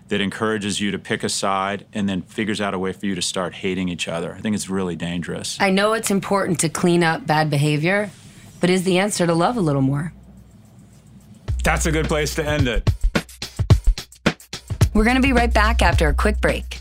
that 0.08 0.20
encourages 0.20 0.82
you 0.82 0.90
to 0.90 0.98
pick 0.98 1.24
a 1.24 1.30
side 1.30 1.86
and 1.94 2.10
then 2.10 2.20
figures 2.20 2.60
out 2.60 2.74
a 2.74 2.78
way 2.78 2.92
for 2.92 3.06
you 3.06 3.14
to 3.14 3.22
start 3.22 3.54
hating 3.54 3.88
each 3.88 4.06
other. 4.06 4.34
I 4.34 4.42
think 4.42 4.54
it's 4.54 4.68
really 4.68 4.96
dangerous. 4.96 5.56
I 5.58 5.70
know 5.70 5.94
it's 5.94 6.10
important 6.10 6.60
to 6.60 6.68
clean 6.68 7.02
up 7.02 7.26
bad 7.26 7.48
behavior, 7.48 8.10
but 8.60 8.68
is 8.68 8.84
the 8.84 8.98
answer 8.98 9.26
to 9.26 9.32
love 9.32 9.56
a 9.56 9.62
little 9.62 9.80
more? 9.80 10.12
That's 11.62 11.86
a 11.86 11.90
good 11.90 12.06
place 12.06 12.34
to 12.34 12.44
end 12.46 12.68
it. 12.68 12.90
We're 14.94 15.02
going 15.02 15.16
to 15.16 15.28
be 15.28 15.32
right 15.32 15.52
back 15.52 15.82
after 15.82 16.08
a 16.08 16.14
quick 16.14 16.40
break. 16.40 16.80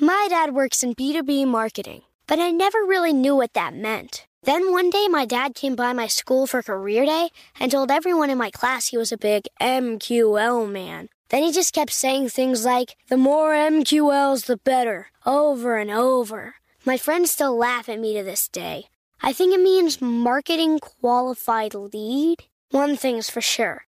My 0.00 0.26
dad 0.28 0.54
works 0.54 0.82
in 0.82 0.96
B2B 0.96 1.46
marketing, 1.46 2.02
but 2.26 2.40
I 2.40 2.50
never 2.50 2.78
really 2.80 3.12
knew 3.12 3.36
what 3.36 3.52
that 3.52 3.74
meant. 3.74 4.26
Then 4.42 4.72
one 4.72 4.90
day, 4.90 5.06
my 5.06 5.24
dad 5.24 5.54
came 5.54 5.76
by 5.76 5.92
my 5.92 6.08
school 6.08 6.48
for 6.48 6.62
career 6.62 7.06
day 7.06 7.28
and 7.60 7.70
told 7.70 7.92
everyone 7.92 8.28
in 8.28 8.38
my 8.38 8.50
class 8.50 8.88
he 8.88 8.96
was 8.96 9.12
a 9.12 9.18
big 9.18 9.44
MQL 9.60 10.68
man. 10.68 11.10
Then 11.28 11.44
he 11.44 11.52
just 11.52 11.72
kept 11.72 11.92
saying 11.92 12.30
things 12.30 12.64
like, 12.64 12.96
the 13.08 13.16
more 13.16 13.52
MQLs, 13.52 14.46
the 14.46 14.56
better, 14.56 15.08
over 15.24 15.76
and 15.76 15.92
over. 15.92 16.56
My 16.84 16.96
friends 16.96 17.30
still 17.30 17.56
laugh 17.56 17.88
at 17.88 18.00
me 18.00 18.16
to 18.16 18.24
this 18.24 18.48
day. 18.48 18.86
I 19.22 19.32
think 19.32 19.54
it 19.54 19.60
means 19.60 20.00
marketing 20.00 20.80
qualified 20.80 21.74
lead. 21.74 22.46
One 22.70 22.96
thing's 22.96 23.30
for 23.30 23.40
sure 23.40 23.84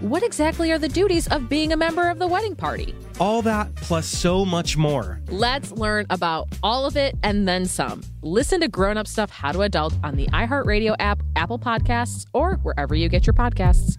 what 0.00 0.22
exactly 0.22 0.70
are 0.70 0.78
the 0.78 0.88
duties 0.88 1.26
of 1.28 1.48
being 1.48 1.72
a 1.72 1.76
member 1.76 2.08
of 2.08 2.18
the 2.18 2.26
wedding 2.26 2.54
party? 2.54 2.94
All 3.18 3.42
that 3.42 3.74
plus 3.74 4.06
so 4.06 4.44
much 4.44 4.76
more. 4.76 5.20
Let's 5.28 5.72
learn 5.72 6.06
about 6.10 6.48
all 6.62 6.86
of 6.86 6.96
it 6.96 7.16
and 7.22 7.48
then 7.48 7.66
some. 7.66 8.02
Listen 8.22 8.60
to 8.60 8.68
Grown 8.68 8.96
Up 8.96 9.08
Stuff 9.08 9.30
How 9.30 9.50
to 9.50 9.62
Adult 9.62 9.94
on 10.04 10.14
the 10.14 10.26
iHeartRadio 10.28 10.94
app, 11.00 11.20
Apple 11.34 11.58
Podcasts, 11.58 12.26
or 12.32 12.54
wherever 12.62 12.94
you 12.94 13.08
get 13.08 13.26
your 13.26 13.34
podcasts. 13.34 13.98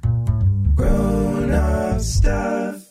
Grown 0.76 1.52
Up 1.52 2.00
Stuff. 2.00 2.86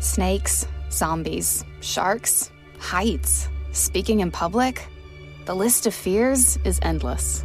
Snakes, 0.00 0.66
zombies, 0.90 1.64
sharks, 1.80 2.50
heights. 2.78 3.48
Speaking 3.70 4.20
in 4.20 4.30
public, 4.30 4.86
the 5.46 5.54
list 5.54 5.86
of 5.86 5.94
fears 5.94 6.58
is 6.64 6.78
endless. 6.82 7.44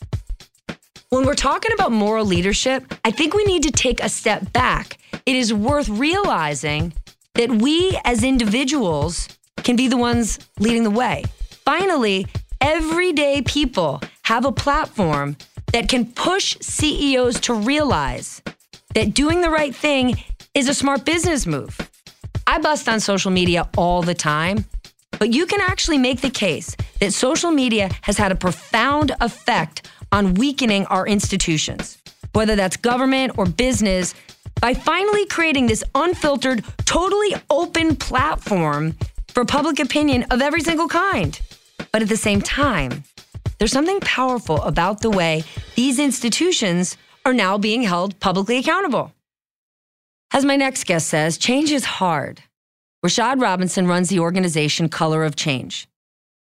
When 1.13 1.25
we're 1.25 1.35
talking 1.35 1.73
about 1.73 1.91
moral 1.91 2.25
leadership, 2.25 2.85
I 3.03 3.11
think 3.11 3.33
we 3.33 3.43
need 3.43 3.63
to 3.63 3.71
take 3.71 4.01
a 4.01 4.07
step 4.07 4.53
back. 4.53 4.97
It 5.25 5.35
is 5.35 5.53
worth 5.53 5.89
realizing 5.89 6.93
that 7.33 7.49
we 7.49 7.99
as 8.05 8.23
individuals 8.23 9.27
can 9.57 9.75
be 9.75 9.89
the 9.89 9.97
ones 9.97 10.39
leading 10.57 10.85
the 10.85 10.89
way. 10.89 11.25
Finally, 11.65 12.27
everyday 12.61 13.41
people 13.41 14.01
have 14.21 14.45
a 14.45 14.53
platform 14.53 15.35
that 15.73 15.89
can 15.89 16.05
push 16.05 16.55
CEOs 16.61 17.41
to 17.41 17.55
realize 17.55 18.41
that 18.93 19.13
doing 19.13 19.41
the 19.41 19.49
right 19.49 19.75
thing 19.75 20.15
is 20.53 20.69
a 20.69 20.73
smart 20.73 21.03
business 21.03 21.45
move. 21.45 21.77
I 22.47 22.57
bust 22.59 22.87
on 22.87 23.01
social 23.01 23.31
media 23.31 23.67
all 23.77 24.01
the 24.01 24.15
time, 24.15 24.63
but 25.19 25.33
you 25.33 25.45
can 25.45 25.59
actually 25.59 25.97
make 25.97 26.21
the 26.21 26.29
case 26.29 26.73
that 27.01 27.11
social 27.11 27.51
media 27.51 27.89
has 28.03 28.17
had 28.17 28.31
a 28.31 28.35
profound 28.35 29.11
effect 29.19 29.89
on 30.11 30.33
weakening 30.35 30.85
our 30.87 31.07
institutions, 31.07 31.97
whether 32.33 32.55
that's 32.55 32.77
government 32.77 33.37
or 33.37 33.45
business, 33.45 34.13
by 34.59 34.73
finally 34.73 35.25
creating 35.25 35.67
this 35.67 35.83
unfiltered, 35.95 36.63
totally 36.85 37.35
open 37.49 37.95
platform 37.95 38.95
for 39.29 39.45
public 39.45 39.79
opinion 39.79 40.23
of 40.31 40.41
every 40.41 40.61
single 40.61 40.87
kind. 40.87 41.39
But 41.91 42.01
at 42.01 42.09
the 42.09 42.17
same 42.17 42.41
time, 42.41 43.03
there's 43.57 43.71
something 43.71 43.99
powerful 43.99 44.61
about 44.63 45.01
the 45.01 45.09
way 45.09 45.43
these 45.75 45.99
institutions 45.99 46.97
are 47.25 47.33
now 47.33 47.57
being 47.57 47.83
held 47.83 48.19
publicly 48.19 48.57
accountable. 48.57 49.13
As 50.33 50.45
my 50.45 50.55
next 50.55 50.85
guest 50.85 51.07
says, 51.07 51.37
change 51.37 51.71
is 51.71 51.85
hard. 51.85 52.41
Rashad 53.05 53.41
Robinson 53.41 53.87
runs 53.87 54.09
the 54.09 54.19
organization 54.19 54.89
Color 54.89 55.23
of 55.23 55.35
Change. 55.35 55.87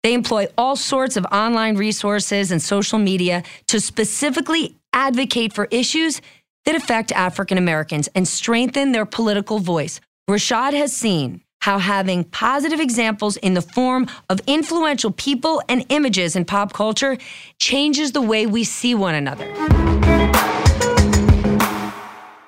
They 0.03 0.15
employ 0.15 0.49
all 0.59 0.75
sorts 0.75 1.17
of 1.17 1.25
online 1.27 1.77
resources 1.77 2.51
and 2.51 2.61
social 2.61 2.99
media 2.99 3.45
to 3.69 3.81
specifically 3.81 4.77
advocate 4.93 5.53
for 5.53 5.69
issues 5.71 6.21
that 6.65 6.75
affect 6.75 7.13
African 7.13 7.57
Americans 7.57 8.09
and 8.15 8.27
strengthen 8.27 8.91
their 8.91 9.07
political 9.07 9.61
voice. 9.61 10.01
Rashad 10.29 10.73
has 10.73 10.93
seen 10.93 11.43
how 11.61 11.79
having 11.79 12.25
positive 12.25 12.81
examples 12.81 13.37
in 13.37 13.55
the 13.55 13.63
form 13.63 14.09
of 14.29 14.41
influential 14.49 15.13
people 15.13 15.63
and 15.69 15.87
images 15.89 16.35
in 16.35 16.45
pop 16.45 16.73
culture 16.73 17.17
changes 17.61 18.11
the 18.11 18.21
way 18.21 18.45
we 18.45 18.65
see 18.65 18.97
one 18.97 19.15
another. 19.15 19.47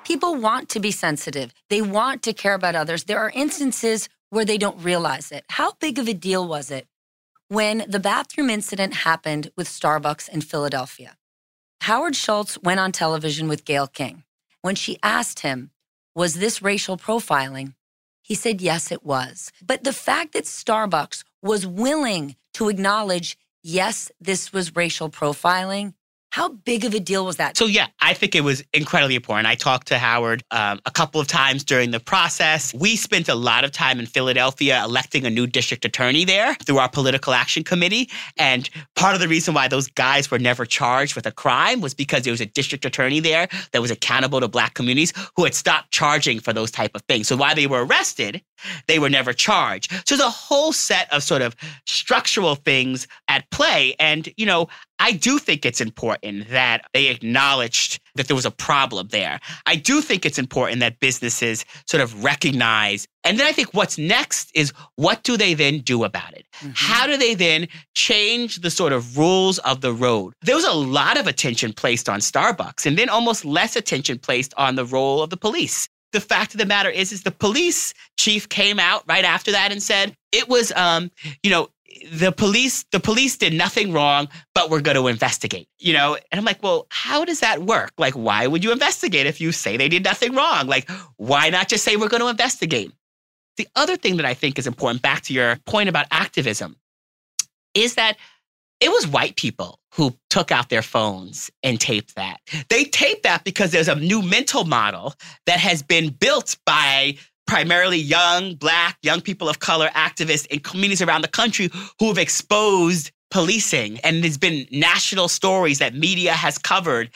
People 0.03 0.35
want 0.35 0.67
to 0.69 0.81
be 0.81 0.91
sensitive. 0.91 1.53
They 1.69 1.81
want 1.81 2.21
to 2.23 2.33
care 2.33 2.53
about 2.53 2.75
others. 2.75 3.05
There 3.05 3.19
are 3.19 3.31
instances 3.33 4.09
where 4.29 4.43
they 4.43 4.57
don't 4.57 4.77
realize 4.83 5.31
it. 5.31 5.45
How 5.49 5.71
big 5.79 5.97
of 5.99 6.09
a 6.09 6.13
deal 6.13 6.45
was 6.45 6.69
it 6.69 6.85
when 7.47 7.85
the 7.87 7.99
bathroom 7.99 8.49
incident 8.49 8.93
happened 8.93 9.51
with 9.55 9.67
Starbucks 9.67 10.29
in 10.29 10.41
Philadelphia? 10.41 11.17
Howard 11.81 12.15
Schultz 12.15 12.57
went 12.61 12.79
on 12.79 12.91
television 12.91 13.47
with 13.47 13.65
Gayle 13.65 13.87
King. 13.87 14.23
When 14.61 14.75
she 14.75 14.97
asked 15.03 15.41
him, 15.41 15.71
Was 16.15 16.35
this 16.35 16.61
racial 16.61 16.97
profiling? 16.97 17.73
He 18.25 18.33
said, 18.33 18.59
yes, 18.59 18.91
it 18.91 19.05
was. 19.05 19.51
But 19.63 19.83
the 19.83 19.93
fact 19.93 20.33
that 20.33 20.45
Starbucks 20.45 21.23
was 21.43 21.67
willing 21.67 22.35
to 22.55 22.69
acknowledge, 22.69 23.37
yes, 23.61 24.11
this 24.19 24.51
was 24.51 24.75
racial 24.75 25.11
profiling, 25.11 25.93
how 26.35 26.49
big 26.49 26.83
of 26.83 26.93
a 26.93 26.99
deal 26.99 27.25
was 27.25 27.37
that? 27.37 27.55
So, 27.55 27.65
yeah, 27.65 27.87
I 28.01 28.13
think 28.13 28.35
it 28.35 28.41
was 28.41 28.61
incredibly 28.73 29.15
important. 29.15 29.47
I 29.47 29.55
talked 29.55 29.87
to 29.87 29.97
Howard 29.97 30.43
um, 30.51 30.81
a 30.85 30.91
couple 30.91 31.21
of 31.21 31.27
times 31.27 31.63
during 31.63 31.91
the 31.91 31.99
process. 32.01 32.73
We 32.73 32.97
spent 32.97 33.29
a 33.29 33.35
lot 33.35 33.63
of 33.63 33.71
time 33.71 34.01
in 34.01 34.05
Philadelphia 34.05 34.83
electing 34.83 35.25
a 35.25 35.29
new 35.29 35.47
district 35.47 35.85
attorney 35.85 36.25
there 36.25 36.53
through 36.55 36.79
our 36.79 36.89
political 36.89 37.31
action 37.31 37.63
committee. 37.63 38.09
And 38.37 38.69
part 38.97 39.15
of 39.15 39.21
the 39.21 39.29
reason 39.29 39.53
why 39.53 39.69
those 39.69 39.87
guys 39.87 40.29
were 40.29 40.37
never 40.37 40.65
charged 40.65 41.15
with 41.15 41.25
a 41.25 41.31
crime 41.31 41.79
was 41.79 41.93
because 41.93 42.23
there 42.23 42.33
was 42.33 42.41
a 42.41 42.47
district 42.47 42.83
attorney 42.83 43.21
there 43.21 43.47
that 43.71 43.81
was 43.81 43.89
accountable 43.89 44.41
to 44.41 44.49
black 44.49 44.73
communities 44.73 45.13
who 45.37 45.45
had 45.45 45.55
stopped 45.55 45.91
charging 45.91 46.41
for 46.41 46.51
those 46.51 46.69
type 46.69 46.91
of 46.95 47.01
things. 47.03 47.29
So, 47.29 47.37
while 47.37 47.55
they 47.55 47.67
were 47.67 47.85
arrested, 47.85 48.41
they 48.89 48.99
were 48.99 49.09
never 49.09 49.31
charged. 49.31 49.89
So, 50.05 50.17
there's 50.17 50.19
a 50.19 50.29
whole 50.29 50.73
set 50.73 51.07
of 51.13 51.23
sort 51.23 51.41
of 51.41 51.55
structural 51.85 52.55
things 52.55 53.07
at 53.29 53.49
play. 53.51 53.95
And, 53.99 54.27
you 54.35 54.45
know, 54.45 54.67
I 54.99 55.11
do 55.11 55.39
think 55.39 55.65
it's 55.65 55.81
important 55.81 56.49
that 56.49 56.85
they 56.93 57.07
acknowledged 57.07 57.99
that 58.15 58.27
there 58.27 58.35
was 58.35 58.45
a 58.45 58.51
problem 58.51 59.09
there. 59.09 59.39
I 59.65 59.75
do 59.75 60.01
think 60.01 60.25
it's 60.25 60.39
important 60.39 60.79
that 60.79 60.99
businesses 60.99 61.65
sort 61.85 62.01
of 62.01 62.23
recognize. 62.23 63.07
And 63.23 63.39
then 63.39 63.45
I 63.45 63.51
think 63.51 63.73
what's 63.73 63.97
next 63.97 64.51
is 64.55 64.71
what 64.95 65.23
do 65.23 65.35
they 65.35 65.53
then 65.53 65.79
do 65.79 66.03
about 66.03 66.33
it? 66.33 66.45
Mm-hmm. 66.59 66.71
How 66.75 67.07
do 67.07 67.17
they 67.17 67.33
then 67.33 67.67
change 67.93 68.57
the 68.57 68.71
sort 68.71 68.93
of 68.93 69.17
rules 69.17 69.57
of 69.59 69.81
the 69.81 69.93
road? 69.93 70.33
There 70.41 70.55
was 70.55 70.65
a 70.65 70.73
lot 70.73 71.17
of 71.17 71.27
attention 71.27 71.73
placed 71.73 72.07
on 72.07 72.19
Starbucks 72.19 72.85
and 72.85 72.97
then 72.97 73.09
almost 73.09 73.43
less 73.43 73.75
attention 73.75 74.19
placed 74.19 74.53
on 74.57 74.75
the 74.75 74.85
role 74.85 75.21
of 75.21 75.29
the 75.29 75.37
police 75.37 75.89
the 76.15 76.21
fact 76.21 76.53
of 76.53 76.59
the 76.59 76.65
matter 76.65 76.89
is, 76.89 77.11
is 77.11 77.23
the 77.23 77.31
police 77.31 77.93
chief 78.17 78.47
came 78.47 78.79
out 78.79 79.03
right 79.05 79.25
after 79.25 79.51
that 79.51 79.73
and 79.73 79.83
said 79.83 80.15
it 80.31 80.47
was, 80.47 80.71
um, 80.71 81.11
you 81.43 81.51
know, 81.51 81.67
the 82.11 82.31
police 82.31 82.85
the 82.91 82.99
police 82.99 83.37
did 83.37 83.53
nothing 83.53 83.93
wrong 83.93 84.27
but 84.53 84.69
we're 84.69 84.81
going 84.81 84.97
to 84.97 85.07
investigate 85.07 85.67
you 85.77 85.93
know? 85.93 86.17
And 86.31 86.39
i'm 86.39 86.45
like 86.45 86.61
well 86.61 86.87
how 86.89 87.25
does 87.25 87.39
that 87.39 87.63
work? 87.63 87.93
Like 87.97 88.13
why 88.13 88.47
would 88.47 88.63
you 88.63 88.71
investigate 88.71 89.25
if 89.27 89.39
you 89.39 89.51
say 89.51 89.77
they 89.77 89.89
did 89.89 90.03
nothing 90.03 90.33
wrong? 90.33 90.67
Like 90.67 90.89
why 91.17 91.49
not 91.49 91.67
just 91.67 91.83
say 91.83 91.95
we're 91.95 92.09
going 92.09 92.21
to 92.21 92.29
investigate? 92.29 92.91
The 93.57 93.67
other 93.75 93.95
thing 93.95 94.17
that 94.17 94.25
i 94.25 94.33
think 94.33 94.59
is 94.59 94.67
important 94.67 95.01
back 95.01 95.21
to 95.23 95.33
your 95.33 95.57
point 95.65 95.89
about 95.89 96.07
activism 96.11 96.75
is 97.73 97.95
that 97.95 98.17
it 98.79 98.89
was 98.89 99.07
white 99.07 99.35
people 99.35 99.79
who 99.93 100.15
took 100.29 100.51
out 100.51 100.69
their 100.69 100.81
phones 100.81 101.49
and 101.63 101.79
taped 101.79 102.15
that. 102.15 102.41
They 102.69 102.83
taped 102.83 103.23
that 103.23 103.43
because 103.43 103.71
there's 103.71 103.87
a 103.87 103.95
new 103.95 104.21
mental 104.21 104.65
model 104.65 105.13
that 105.45 105.59
has 105.59 105.81
been 105.81 106.09
built 106.09 106.57
by 106.65 107.15
primarily 107.47 107.97
young, 107.97 108.55
black, 108.55 108.97
young 109.01 109.21
people 109.21 109.49
of 109.49 109.59
color 109.59 109.89
activists 109.95 110.45
in 110.47 110.59
communities 110.59 111.01
around 111.01 111.21
the 111.21 111.27
country 111.27 111.69
who 111.99 112.07
have 112.07 112.17
exposed 112.17 113.11
policing. 113.31 113.99
And 113.99 114.23
there's 114.23 114.37
been 114.37 114.67
national 114.71 115.27
stories 115.27 115.79
that 115.79 115.93
media 115.93 116.33
has 116.33 116.57
covered. 116.57 117.09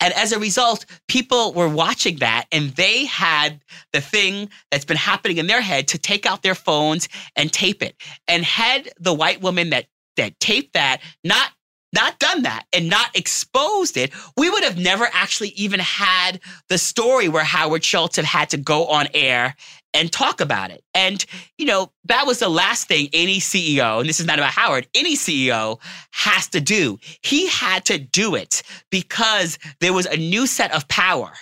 And 0.00 0.12
as 0.14 0.32
a 0.32 0.38
result, 0.38 0.84
people 1.08 1.52
were 1.54 1.68
watching 1.68 2.16
that 2.16 2.46
and 2.52 2.70
they 2.70 3.06
had 3.06 3.60
the 3.92 4.00
thing 4.00 4.50
that's 4.70 4.84
been 4.84 4.96
happening 4.96 5.38
in 5.38 5.46
their 5.46 5.62
head 5.62 5.88
to 5.88 5.98
take 5.98 6.26
out 6.26 6.42
their 6.42 6.54
phones 6.54 7.08
and 7.36 7.52
tape 7.52 7.82
it. 7.82 7.96
And 8.28 8.44
had 8.44 8.90
the 8.98 9.14
white 9.14 9.40
woman 9.40 9.70
that 9.70 9.86
that 10.16 10.38
taped 10.38 10.74
that 10.74 11.00
not 11.24 11.50
not 11.94 12.18
done 12.18 12.42
that 12.42 12.64
and 12.72 12.88
not 12.88 13.16
exposed 13.16 13.96
it, 13.96 14.12
we 14.36 14.50
would 14.50 14.64
have 14.64 14.78
never 14.78 15.08
actually 15.12 15.50
even 15.50 15.80
had 15.80 16.40
the 16.68 16.78
story 16.78 17.28
where 17.28 17.44
Howard 17.44 17.84
Schultz 17.84 18.16
had 18.16 18.24
had 18.24 18.50
to 18.50 18.56
go 18.56 18.86
on 18.86 19.06
air 19.14 19.54
and 19.94 20.10
talk 20.10 20.40
about 20.40 20.70
it. 20.70 20.82
And, 20.92 21.24
you 21.56 21.66
know, 21.66 21.92
that 22.06 22.26
was 22.26 22.40
the 22.40 22.48
last 22.48 22.88
thing 22.88 23.08
any 23.12 23.38
CEO, 23.38 24.00
and 24.00 24.08
this 24.08 24.18
is 24.18 24.26
not 24.26 24.38
about 24.38 24.50
Howard, 24.50 24.88
any 24.94 25.16
CEO 25.16 25.80
has 26.10 26.48
to 26.48 26.60
do. 26.60 26.98
He 27.22 27.46
had 27.46 27.84
to 27.86 27.98
do 27.98 28.34
it 28.34 28.62
because 28.90 29.58
there 29.80 29.92
was 29.92 30.06
a 30.06 30.16
new 30.16 30.48
set 30.48 30.74
of 30.74 30.88
power, 30.88 31.32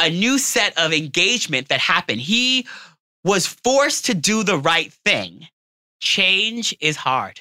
a 0.00 0.10
new 0.10 0.38
set 0.38 0.78
of 0.78 0.92
engagement 0.92 1.68
that 1.68 1.80
happened. 1.80 2.20
He 2.20 2.66
was 3.24 3.46
forced 3.46 4.06
to 4.06 4.14
do 4.14 4.44
the 4.44 4.58
right 4.58 4.92
thing. 5.04 5.48
Change 6.00 6.76
is 6.80 6.96
hard 6.96 7.40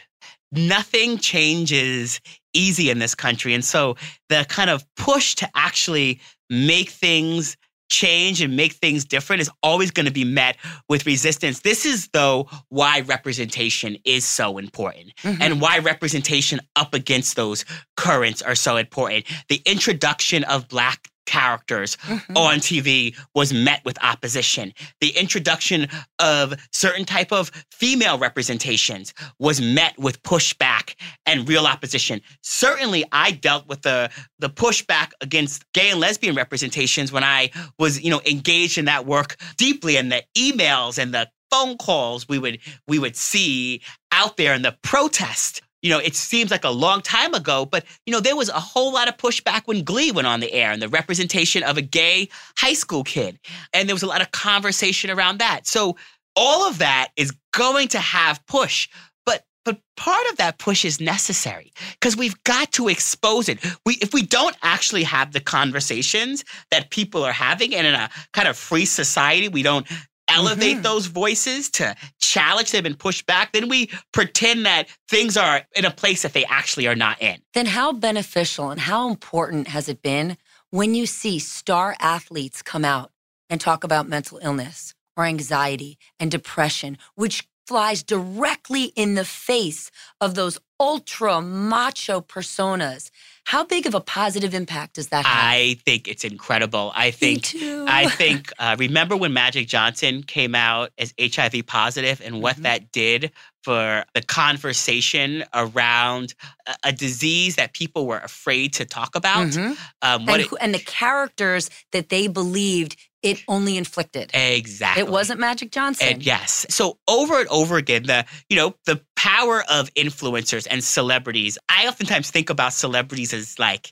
nothing 0.51 1.17
changes 1.17 2.21
easy 2.57 2.89
in 2.89 2.99
this 2.99 3.15
country. 3.15 3.53
And 3.53 3.63
so 3.63 3.95
the 4.29 4.45
kind 4.49 4.69
of 4.69 4.83
push 4.95 5.35
to 5.35 5.49
actually 5.55 6.19
make 6.49 6.89
things 6.89 7.57
change 7.89 8.41
and 8.41 8.55
make 8.55 8.73
things 8.73 9.05
different 9.05 9.41
is 9.41 9.49
always 9.63 9.91
going 9.91 10.05
to 10.05 10.11
be 10.11 10.25
met 10.25 10.57
with 10.89 11.05
resistance. 11.05 11.61
This 11.61 11.85
is, 11.85 12.09
though, 12.09 12.49
why 12.69 13.01
representation 13.01 13.97
is 14.03 14.25
so 14.25 14.57
important 14.57 15.15
mm-hmm. 15.23 15.41
and 15.41 15.61
why 15.61 15.79
representation 15.79 16.59
up 16.75 16.93
against 16.93 17.35
those 17.35 17.63
currents 17.95 18.41
are 18.41 18.55
so 18.55 18.75
important. 18.75 19.25
The 19.47 19.61
introduction 19.65 20.43
of 20.45 20.67
Black 20.67 21.07
characters 21.27 21.95
mm-hmm. 21.97 22.35
on 22.35 22.57
TV 22.57 23.15
was 23.35 23.53
met 23.53 23.85
with 23.85 24.03
opposition. 24.03 24.73
The 24.99 25.09
introduction 25.09 25.87
of 26.17 26.55
certain 26.71 27.05
type 27.05 27.31
of 27.31 27.51
female 27.71 28.17
representations 28.17 29.13
was 29.37 29.61
met 29.61 29.97
with 29.99 30.23
pushback 30.23 30.95
and 31.27 31.47
real 31.47 31.67
opposition. 31.67 32.21
Certainly 32.41 33.05
I 33.11 33.31
dealt 33.31 33.67
with 33.67 33.83
the 33.83 34.09
the 34.39 34.49
pushback 34.49 35.11
against 35.21 35.71
gay 35.73 35.91
and 35.91 35.99
lesbian 35.99 36.35
representations 36.35 37.11
when 37.11 37.23
I 37.23 37.51
was, 37.77 38.01
you 38.01 38.09
know, 38.09 38.21
engaged 38.25 38.77
in 38.77 38.85
that 38.85 39.05
work 39.05 39.35
deeply 39.57 39.97
and 39.97 40.11
the 40.11 40.23
emails 40.35 40.97
and 40.97 41.13
the 41.13 41.29
phone 41.49 41.77
calls 41.77 42.27
we 42.27 42.39
would 42.39 42.59
we 42.87 42.99
would 42.99 43.15
see 43.15 43.81
out 44.11 44.37
there 44.37 44.53
in 44.53 44.61
the 44.61 44.75
protest 44.81 45.61
you 45.81 45.89
know, 45.89 45.99
it 45.99 46.15
seems 46.15 46.51
like 46.51 46.63
a 46.63 46.69
long 46.69 47.01
time 47.01 47.33
ago, 47.33 47.65
but 47.65 47.85
you 48.05 48.11
know, 48.13 48.19
there 48.19 48.35
was 48.35 48.49
a 48.49 48.59
whole 48.59 48.93
lot 48.93 49.07
of 49.07 49.17
pushback 49.17 49.61
when 49.65 49.83
Glee 49.83 50.11
went 50.11 50.27
on 50.27 50.39
the 50.39 50.51
air 50.51 50.71
and 50.71 50.81
the 50.81 50.89
representation 50.89 51.63
of 51.63 51.77
a 51.77 51.81
gay 51.81 52.29
high 52.57 52.73
school 52.73 53.03
kid. 53.03 53.39
And 53.73 53.87
there 53.87 53.95
was 53.95 54.03
a 54.03 54.07
lot 54.07 54.21
of 54.21 54.31
conversation 54.31 55.09
around 55.09 55.39
that. 55.39 55.67
So 55.67 55.95
all 56.35 56.67
of 56.67 56.79
that 56.79 57.09
is 57.15 57.31
going 57.51 57.89
to 57.89 57.99
have 57.99 58.45
push. 58.47 58.89
But 59.25 59.43
But 59.65 59.79
part 59.97 60.25
of 60.31 60.37
that 60.37 60.57
push 60.57 60.85
is 60.85 60.99
necessary 60.99 61.73
because 61.93 62.15
we've 62.15 62.41
got 62.43 62.71
to 62.73 62.87
expose 62.87 63.49
it. 63.49 63.59
We, 63.85 63.95
if 63.95 64.13
we 64.13 64.21
don't 64.21 64.55
actually 64.63 65.03
have 65.03 65.33
the 65.33 65.41
conversations 65.41 66.45
that 66.71 66.89
people 66.89 67.23
are 67.23 67.33
having, 67.33 67.75
and 67.75 67.85
in 67.85 67.93
a 67.93 68.09
kind 68.33 68.47
of 68.47 68.57
free 68.57 68.85
society, 68.85 69.47
we 69.47 69.63
don't 69.63 69.85
elevate 70.29 70.75
mm-hmm. 70.75 70.81
those 70.83 71.07
voices 71.07 71.69
to 71.71 71.95
challenge 72.19 72.71
them 72.71 72.85
and 72.85 72.97
push 72.97 73.21
back, 73.23 73.51
then 73.53 73.69
we 73.69 73.89
pretend 74.13 74.65
that 74.65 74.87
things 75.07 75.37
are 75.37 75.61
in 75.75 75.85
a 75.85 75.91
place 75.91 76.21
that 76.21 76.33
they 76.33 76.45
actually 76.45 76.87
are 76.87 76.95
not 76.95 77.21
in. 77.21 77.41
Then, 77.53 77.67
how 77.67 77.93
beneficial 77.93 78.69
and 78.69 78.81
how 78.81 79.09
important 79.09 79.67
has 79.69 79.89
it 79.89 80.01
been 80.01 80.37
when 80.69 80.95
you 80.95 81.05
see 81.05 81.39
star 81.39 81.95
athletes 81.99 82.61
come 82.61 82.83
out 82.83 83.11
and 83.49 83.61
talk 83.61 83.83
about 83.83 84.07
mental 84.07 84.39
illness 84.41 84.93
or 85.15 85.25
anxiety 85.25 85.97
and 86.19 86.29
depression, 86.29 86.97
which 87.15 87.47
flies 87.67 88.01
directly 88.01 88.85
in 88.95 89.15
the 89.15 89.25
face 89.25 89.91
of 90.21 90.35
those 90.35 90.57
ultra 90.79 91.41
macho 91.41 92.21
personas. 92.21 93.09
How 93.45 93.63
big 93.63 93.85
of 93.85 93.93
a 93.93 94.01
positive 94.01 94.53
impact 94.53 94.95
does 94.95 95.07
that 95.09 95.25
have? 95.25 95.53
I 95.53 95.75
think 95.85 96.07
it's 96.07 96.23
incredible. 96.23 96.91
I 96.95 97.11
think 97.11 97.53
I 97.61 98.09
think 98.09 98.51
uh, 98.59 98.75
remember 98.77 99.17
when 99.17 99.33
Magic 99.33 99.67
Johnson 99.67 100.23
came 100.23 100.55
out 100.55 100.91
as 100.97 101.13
HIV 101.19 101.65
positive 101.65 102.21
and 102.23 102.41
what 102.41 102.55
mm-hmm. 102.55 102.63
that 102.63 102.91
did 102.91 103.31
for 103.67 104.05
the 104.13 104.21
conversation 104.21 105.43
around 105.53 106.33
a, 106.67 106.75
a, 106.85 106.91
disease 106.93 107.57
that 107.57 107.73
people 107.73 108.07
were 108.07 108.19
afraid 108.19 108.71
to 108.71 108.85
talk 108.85 109.13
about. 109.13 109.47
Mm-hmm. 109.47 109.71
Um, 110.01 110.29
and, 110.29 110.43
it, 110.43 110.47
and 110.61 110.73
the 110.73 110.79
characters 110.79 111.69
that 111.91 112.07
they 112.07 112.27
believed 112.27 112.95
it 113.23 113.43
only 113.49 113.75
inflicted. 113.75 114.31
Exactly. 114.33 115.03
It 115.03 115.09
wasn't 115.09 115.41
Magic 115.41 115.71
Johnson. 115.71 116.07
And 116.07 116.25
yes. 116.25 116.65
So 116.69 116.97
over 117.09 117.41
and 117.41 117.49
over 117.49 117.75
again, 117.75 118.03
the 118.03 118.25
you 118.47 118.55
know 118.55 118.73
the 118.85 119.01
power 119.17 119.65
of 119.69 119.93
influencers 119.95 120.65
and 120.71 120.81
celebrities. 120.81 121.57
I 121.67 121.89
oftentimes 121.89 122.31
think 122.31 122.49
about 122.49 122.71
celebrities 122.71 123.33
as 123.33 123.59
like 123.59 123.91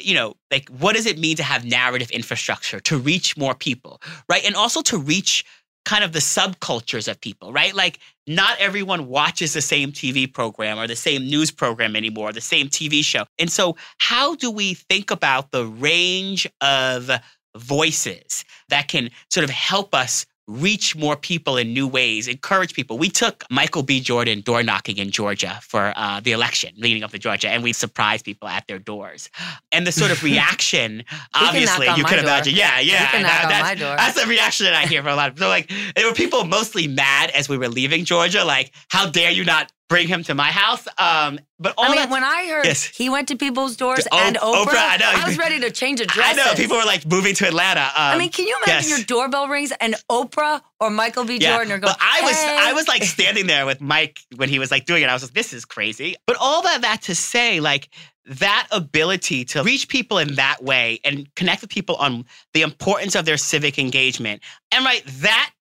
you 0.00 0.14
know, 0.14 0.32
like 0.50 0.70
what 0.70 0.96
does 0.96 1.04
it 1.04 1.18
mean 1.18 1.36
to 1.36 1.42
have 1.42 1.66
narrative 1.66 2.10
infrastructure 2.10 2.80
to 2.80 2.96
reach 2.96 3.36
more 3.36 3.54
people, 3.54 4.00
right? 4.30 4.42
And 4.46 4.54
also 4.54 4.80
to 4.80 4.96
reach 4.96 5.44
kind 5.84 6.04
of 6.04 6.12
the 6.12 6.18
subcultures 6.18 7.08
of 7.08 7.20
people, 7.20 7.52
right? 7.52 7.74
Like 7.74 7.98
not 8.26 8.58
everyone 8.58 9.06
watches 9.06 9.52
the 9.52 9.60
same 9.60 9.92
TV 9.92 10.32
program 10.32 10.78
or 10.78 10.86
the 10.86 10.96
same 10.96 11.24
news 11.24 11.50
program 11.50 11.94
anymore, 11.94 12.32
the 12.32 12.40
same 12.40 12.68
TV 12.68 13.04
show. 13.04 13.24
And 13.38 13.50
so 13.50 13.76
how 13.98 14.34
do 14.34 14.50
we 14.50 14.74
think 14.74 15.10
about 15.10 15.50
the 15.50 15.66
range 15.66 16.46
of 16.60 17.10
voices 17.56 18.44
that 18.68 18.88
can 18.88 19.10
sort 19.30 19.44
of 19.44 19.50
help 19.50 19.94
us 19.94 20.26
reach 20.46 20.94
more 20.94 21.16
people 21.16 21.56
in 21.56 21.72
new 21.72 21.88
ways, 21.88 22.28
encourage 22.28 22.74
people. 22.74 22.98
We 22.98 23.08
took 23.08 23.44
Michael 23.50 23.82
B. 23.82 24.00
Jordan 24.00 24.40
door 24.42 24.62
knocking 24.62 24.98
in 24.98 25.10
Georgia 25.10 25.58
for 25.62 25.92
uh, 25.96 26.20
the 26.20 26.32
election 26.32 26.74
leading 26.76 27.02
up 27.02 27.10
to 27.12 27.18
Georgia, 27.18 27.48
and 27.48 27.62
we 27.62 27.72
surprised 27.72 28.24
people 28.24 28.48
at 28.48 28.66
their 28.66 28.78
doors. 28.78 29.30
And 29.72 29.86
the 29.86 29.92
sort 29.92 30.10
of 30.10 30.22
reaction, 30.22 31.04
obviously, 31.34 31.86
you 31.96 32.04
can 32.04 32.18
imagine. 32.18 32.54
Yeah, 32.54 32.80
yeah. 32.80 33.12
That, 33.12 33.46
that's, 33.48 33.80
that's, 33.80 34.22
the 34.22 34.28
reaction 34.28 34.66
that 34.66 34.74
I 34.74 34.86
hear 34.86 35.02
from 35.02 35.12
a 35.12 35.16
lot 35.16 35.28
of 35.28 35.34
people. 35.34 35.46
So, 35.46 35.48
like, 35.48 35.70
there 35.96 36.06
were 36.06 36.14
people 36.14 36.44
mostly 36.44 36.88
mad 36.88 37.30
as 37.30 37.48
we 37.48 37.56
were 37.56 37.68
leaving 37.68 38.04
Georgia, 38.04 38.44
like, 38.44 38.72
how 38.88 39.08
dare 39.08 39.30
you 39.30 39.44
not 39.44 39.72
bring 39.88 40.08
him 40.08 40.22
to 40.24 40.34
my 40.34 40.50
house. 40.50 40.86
Um, 40.98 41.38
but 41.58 41.74
I 41.78 41.94
mean, 41.94 42.10
when 42.10 42.24
I 42.24 42.46
heard 42.46 42.64
yes. 42.64 42.84
he 42.84 43.08
went 43.08 43.28
to 43.28 43.36
people's 43.36 43.76
doors 43.76 44.06
o- 44.10 44.18
and 44.18 44.36
Oprah, 44.36 44.64
Oprah 44.64 44.74
I, 44.74 44.96
know. 44.96 45.12
I 45.14 45.28
was 45.28 45.38
ready 45.38 45.60
to 45.60 45.70
change 45.70 46.00
addresses. 46.00 46.40
I 46.40 46.44
know 46.44 46.54
people 46.54 46.76
were 46.76 46.84
like 46.84 47.06
moving 47.06 47.34
to 47.36 47.46
Atlanta. 47.46 47.82
Um, 47.82 47.90
I 47.96 48.18
mean, 48.18 48.30
can 48.30 48.46
you 48.46 48.56
imagine 48.66 48.90
yes. 48.90 48.98
your 48.98 49.06
doorbell 49.06 49.48
rings 49.48 49.72
and 49.80 49.94
Oprah 50.10 50.62
or 50.80 50.90
Michael 50.90 51.24
B. 51.24 51.38
Yeah. 51.40 51.56
Jordan 51.56 51.72
are 51.72 51.78
going? 51.78 51.94
I 52.00 52.20
was 52.22 52.36
hey. 52.36 52.58
I 52.60 52.72
was 52.72 52.88
like 52.88 53.02
standing 53.04 53.46
there 53.46 53.66
with 53.66 53.80
Mike 53.80 54.20
when 54.36 54.48
he 54.48 54.58
was 54.58 54.70
like 54.70 54.86
doing 54.86 55.02
it. 55.02 55.08
I 55.08 55.12
was 55.12 55.22
like, 55.22 55.34
this 55.34 55.52
is 55.52 55.64
crazy. 55.64 56.16
But 56.26 56.36
all 56.40 56.62
that 56.62 56.82
that 56.82 57.02
to 57.02 57.14
say, 57.14 57.60
like 57.60 57.88
that 58.26 58.68
ability 58.70 59.44
to 59.44 59.62
reach 59.62 59.88
people 59.88 60.18
in 60.18 60.34
that 60.36 60.62
way 60.62 60.98
and 61.04 61.32
connect 61.34 61.60
with 61.60 61.70
people 61.70 61.96
on 61.96 62.24
the 62.54 62.62
importance 62.62 63.14
of 63.14 63.26
their 63.26 63.36
civic 63.36 63.78
engagement. 63.78 64.42
And 64.72 64.84
right, 64.84 65.02
that 65.06 65.52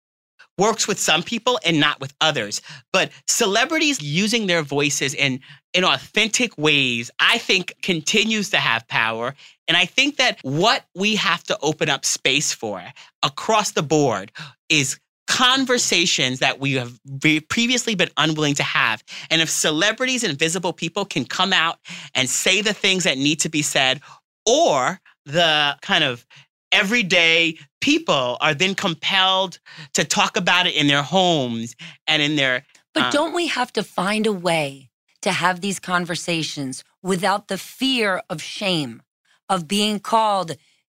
works 0.58 0.88
with 0.88 1.00
some 1.00 1.24
people 1.24 1.60
and 1.66 1.80
not 1.80 2.00
with 2.00 2.14
others. 2.22 2.62
But 2.92 3.12
celebrities 3.28 4.02
using 4.02 4.48
their 4.48 4.62
voices 4.62 5.14
in, 5.14 5.40
in 5.74 5.84
authentic 5.84 6.58
ways, 6.58 7.10
I 7.20 7.38
think 7.38 7.76
continues 7.82 8.50
to 8.52 8.58
have 8.58 8.88
power. 8.88 9.34
And 9.68 9.78
I 9.78 9.86
think 9.86 10.18
that 10.18 10.40
what 10.44 10.86
we 10.96 11.16
have 11.16 11.44
to 11.46 11.58
open 11.62 11.90
up 11.90 12.06
space 12.06 12.54
for 12.54 12.84
across 13.24 13.72
the 13.72 13.84
board 13.84 14.32
is 14.70 15.00
conversations 15.26 16.40
that 16.40 16.60
we 16.60 16.74
have 16.74 17.00
previously 17.48 17.96
been 17.96 18.10
unwilling 18.18 18.54
to 18.56 18.64
have. 18.64 19.04
And 19.30 19.42
if 19.42 19.50
celebrities 19.50 20.24
and 20.24 20.38
visible 20.38 20.74
people 20.74 21.06
can 21.06 21.26
come 21.26 21.54
out 21.54 21.80
and 22.14 22.30
say 22.30 22.62
the 22.62 22.74
things 22.74 23.06
that 23.06 23.18
need 23.18 23.40
to 23.40 23.50
be 23.50 23.62
said, 23.62 24.02
or 24.46 25.00
the 25.26 25.78
kind 25.82 26.04
of 26.04 26.26
everyday 26.74 27.58
people 27.80 28.38
are 28.42 28.54
then 28.54 28.76
compelled 28.76 29.60
to 29.94 30.04
talk 30.04 30.36
about 30.36 30.68
it 30.68 30.76
in 30.76 30.88
their 30.88 31.04
homes 31.04 31.76
and 32.08 32.22
in 32.22 32.36
their. 32.36 32.66
But 32.94 33.06
um, 33.06 33.12
don't 33.12 33.34
we 33.34 33.48
have 33.48 33.72
to 33.74 33.84
find 33.84 34.28
a 34.28 34.34
way 34.34 34.90
to 35.22 35.32
have 35.32 35.62
these 35.62 35.80
conversations 35.80 36.84
without 37.02 37.48
the 37.48 37.58
fear 37.58 38.22
of 38.30 38.42
shame, 38.42 39.02
of 39.50 39.68
being 39.68 40.00
called 40.00 40.56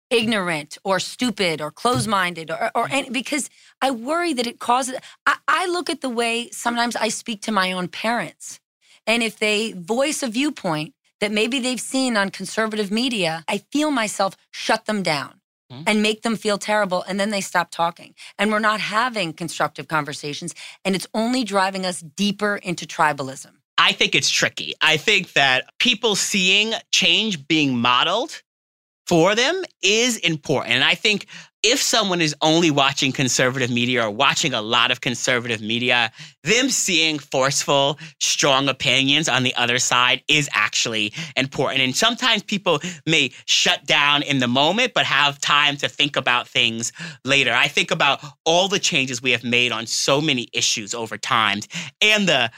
ignorant 0.09 0.77
or 0.83 0.99
stupid 0.99 1.61
or 1.61 1.69
closed 1.71 2.07
minded 2.07 2.49
or, 2.49 2.71
or 2.73 2.87
any, 2.89 3.09
because 3.09 3.49
I 3.81 3.91
worry 3.91 4.33
that 4.33 4.47
it 4.47 4.59
causes. 4.59 4.95
I, 5.25 5.37
I 5.47 5.67
look 5.67 5.89
at 5.89 6.01
the 6.01 6.09
way 6.09 6.49
sometimes 6.51 6.95
I 6.95 7.09
speak 7.09 7.41
to 7.43 7.51
my 7.51 7.71
own 7.71 7.87
parents. 7.87 8.59
And 9.05 9.23
if 9.23 9.39
they 9.39 9.73
voice 9.73 10.23
a 10.23 10.27
viewpoint 10.27 10.93
that 11.19 11.31
maybe 11.31 11.59
they've 11.59 11.81
seen 11.81 12.15
on 12.15 12.29
conservative 12.29 12.91
media, 12.91 13.43
I 13.47 13.59
feel 13.71 13.91
myself 13.91 14.37
shut 14.51 14.85
them 14.85 15.03
down 15.03 15.36
mm-hmm. 15.71 15.83
and 15.87 16.01
make 16.01 16.21
them 16.21 16.35
feel 16.35 16.57
terrible. 16.57 17.03
And 17.03 17.19
then 17.19 17.29
they 17.29 17.41
stop 17.41 17.71
talking. 17.71 18.13
And 18.37 18.51
we're 18.51 18.59
not 18.59 18.79
having 18.79 19.33
constructive 19.33 19.87
conversations. 19.87 20.53
And 20.85 20.95
it's 20.95 21.07
only 21.13 21.43
driving 21.43 21.85
us 21.85 22.01
deeper 22.01 22.57
into 22.57 22.85
tribalism. 22.85 23.51
I 23.77 23.91
think 23.91 24.15
it's 24.15 24.29
tricky. 24.29 24.73
I 24.81 24.97
think 24.97 25.33
that 25.33 25.65
people 25.79 26.15
seeing 26.15 26.73
change 26.91 27.47
being 27.47 27.77
modeled 27.77 28.41
for 29.07 29.35
them 29.35 29.63
is 29.81 30.17
important. 30.17 30.75
And 30.75 30.83
I 30.83 30.95
think 30.95 31.27
if 31.63 31.81
someone 31.81 32.21
is 32.21 32.35
only 32.41 32.69
watching 32.69 33.11
conservative 33.11 33.71
media 33.71 34.05
or 34.05 34.11
watching 34.11 34.53
a 34.53 34.61
lot 34.61 34.91
of 34.91 35.01
conservative 35.01 35.61
media, 35.61 36.11
them 36.43 36.69
seeing 36.69 37.17
forceful, 37.17 37.97
strong 38.19 38.69
opinions 38.69 39.27
on 39.27 39.43
the 39.43 39.55
other 39.55 39.79
side 39.79 40.21
is 40.27 40.49
actually 40.53 41.13
important. 41.35 41.81
And 41.81 41.95
sometimes 41.95 42.43
people 42.43 42.79
may 43.05 43.31
shut 43.45 43.85
down 43.85 44.21
in 44.21 44.39
the 44.39 44.47
moment, 44.47 44.93
but 44.93 45.05
have 45.05 45.39
time 45.39 45.77
to 45.77 45.89
think 45.89 46.15
about 46.15 46.47
things 46.47 46.91
later. 47.25 47.53
I 47.53 47.67
think 47.67 47.91
about 47.91 48.23
all 48.45 48.67
the 48.67 48.79
changes 48.79 49.21
we 49.21 49.31
have 49.31 49.43
made 49.43 49.71
on 49.71 49.87
so 49.87 50.21
many 50.21 50.47
issues 50.53 50.93
over 50.93 51.17
time 51.17 51.59
and 52.01 52.27
the 52.27 52.51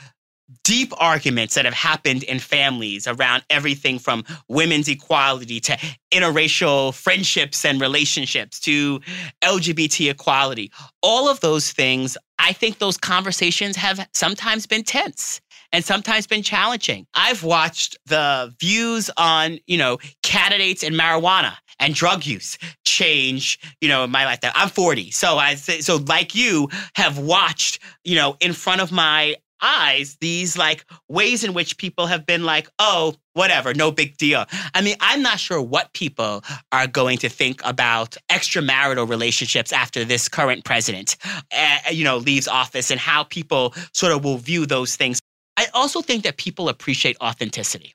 deep 0.63 0.93
arguments 0.97 1.55
that 1.55 1.65
have 1.65 1.73
happened 1.73 2.23
in 2.23 2.39
families 2.39 3.07
around 3.07 3.43
everything 3.49 3.99
from 3.99 4.23
women's 4.47 4.87
equality 4.87 5.59
to 5.59 5.77
interracial 6.11 6.93
friendships 6.93 7.65
and 7.65 7.81
relationships 7.81 8.59
to 8.59 8.99
LGBT 9.43 10.11
equality. 10.11 10.71
All 11.01 11.29
of 11.29 11.39
those 11.41 11.71
things, 11.71 12.17
I 12.37 12.53
think 12.53 12.79
those 12.79 12.97
conversations 12.97 13.75
have 13.75 14.07
sometimes 14.13 14.65
been 14.65 14.83
tense 14.83 15.41
and 15.71 15.85
sometimes 15.85 16.25
been 16.25 16.43
challenging. 16.43 17.05
I've 17.13 17.43
watched 17.43 17.97
the 18.05 18.53
views 18.59 19.09
on, 19.17 19.59
you 19.67 19.77
know, 19.77 19.99
candidates 20.23 20.83
in 20.83 20.93
marijuana 20.93 21.53
and 21.79 21.93
drug 21.93 22.25
use 22.25 22.57
change, 22.85 23.59
you 23.81 23.87
know, 23.87 24.03
in 24.03 24.11
my 24.11 24.25
life. 24.25 24.39
I'm 24.43 24.69
40. 24.69 25.11
So 25.11 25.37
I 25.37 25.55
so 25.55 25.97
like 25.97 26.35
you 26.35 26.69
have 26.95 27.17
watched, 27.17 27.79
you 28.03 28.15
know, 28.15 28.35
in 28.39 28.53
front 28.53 28.81
of 28.81 28.91
my 28.91 29.35
eyes 29.61 30.17
these 30.21 30.57
like 30.57 30.85
ways 31.07 31.43
in 31.43 31.53
which 31.53 31.77
people 31.77 32.07
have 32.07 32.25
been 32.25 32.43
like, 32.43 32.69
oh, 32.79 33.15
whatever, 33.33 33.73
no 33.73 33.91
big 33.91 34.17
deal. 34.17 34.45
I 34.73 34.81
mean, 34.81 34.95
I'm 34.99 35.21
not 35.21 35.39
sure 35.39 35.61
what 35.61 35.93
people 35.93 36.43
are 36.71 36.87
going 36.87 37.17
to 37.19 37.29
think 37.29 37.61
about 37.63 38.17
extramarital 38.29 39.09
relationships 39.09 39.71
after 39.71 40.03
this 40.03 40.27
current 40.27 40.65
president, 40.65 41.17
uh, 41.55 41.77
you 41.91 42.03
know, 42.03 42.17
leaves 42.17 42.47
office 42.47 42.91
and 42.91 42.99
how 42.99 43.23
people 43.23 43.73
sort 43.93 44.11
of 44.11 44.23
will 44.23 44.37
view 44.37 44.65
those 44.65 44.95
things. 44.95 45.19
I 45.57 45.67
also 45.73 46.01
think 46.01 46.23
that 46.23 46.37
people 46.37 46.69
appreciate 46.69 47.17
authenticity. 47.21 47.93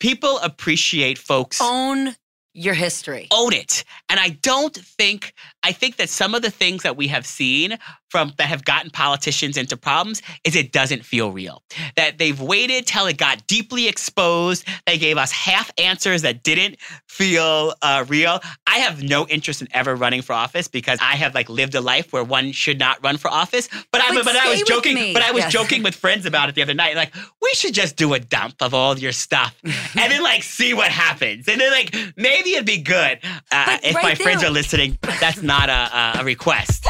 People 0.00 0.38
appreciate 0.38 1.18
folks 1.18 1.60
own 1.60 2.16
your 2.56 2.74
history. 2.74 3.28
Own 3.30 3.52
it. 3.52 3.84
And 4.08 4.18
I 4.18 4.30
don't 4.30 4.74
think, 4.74 5.34
I 5.66 5.72
think 5.72 5.96
that 5.96 6.08
some 6.08 6.34
of 6.36 6.42
the 6.42 6.50
things 6.50 6.84
that 6.84 6.96
we 6.96 7.08
have 7.08 7.26
seen 7.26 7.76
from 8.08 8.32
that 8.38 8.46
have 8.46 8.64
gotten 8.64 8.88
politicians 8.90 9.56
into 9.56 9.76
problems 9.76 10.22
is 10.44 10.54
it 10.54 10.70
doesn't 10.70 11.04
feel 11.04 11.32
real. 11.32 11.60
That 11.96 12.18
they've 12.18 12.40
waited 12.40 12.86
till 12.86 13.06
it 13.06 13.16
got 13.18 13.44
deeply 13.48 13.88
exposed. 13.88 14.64
They 14.86 14.96
gave 14.96 15.18
us 15.18 15.32
half 15.32 15.72
answers 15.76 16.22
that 16.22 16.44
didn't 16.44 16.76
feel 17.08 17.74
uh, 17.82 18.04
real. 18.06 18.38
I 18.68 18.78
have 18.78 19.02
no 19.02 19.26
interest 19.26 19.60
in 19.60 19.66
ever 19.72 19.96
running 19.96 20.22
for 20.22 20.34
office 20.34 20.68
because 20.68 21.00
I 21.02 21.16
have 21.16 21.34
like 21.34 21.48
lived 21.48 21.74
a 21.74 21.80
life 21.80 22.12
where 22.12 22.22
one 22.22 22.52
should 22.52 22.78
not 22.78 23.02
run 23.02 23.16
for 23.16 23.26
office. 23.28 23.68
But 23.90 24.02
I, 24.02 24.14
But 24.14 24.24
but, 24.24 24.36
I 24.36 24.48
was 24.50 24.62
joking. 24.62 24.94
me. 24.94 25.12
But 25.12 25.24
I 25.24 25.32
was 25.32 25.42
Yes. 25.44 25.52
joking 25.52 25.82
with 25.82 25.96
friends 25.96 26.26
about 26.26 26.48
it 26.48 26.54
the 26.54 26.62
other 26.62 26.74
night. 26.74 26.94
Like, 26.94 27.12
we 27.42 27.50
should 27.54 27.74
just 27.74 27.96
do 27.96 28.14
a 28.14 28.20
dump 28.20 28.54
of 28.60 28.72
all 28.72 28.96
your 28.96 29.12
stuff 29.12 29.54
and 29.64 30.12
then 30.12 30.22
like 30.22 30.44
see 30.44 30.74
what 30.74 30.92
happens. 30.92 31.48
And 31.48 31.60
then 31.60 31.72
like 31.72 31.92
maybe 32.16 32.50
it'd 32.54 32.66
be 32.66 32.78
good. 32.82 33.18
Uh, 33.50 33.78
if 33.82 33.96
right 33.96 34.04
my 34.04 34.14
friends 34.14 34.44
are 34.44 34.50
listening, 34.50 34.96
that's 35.02 35.42
not 35.42 35.55
a, 35.68 36.18
a, 36.18 36.20
a 36.20 36.24
request. 36.24 36.86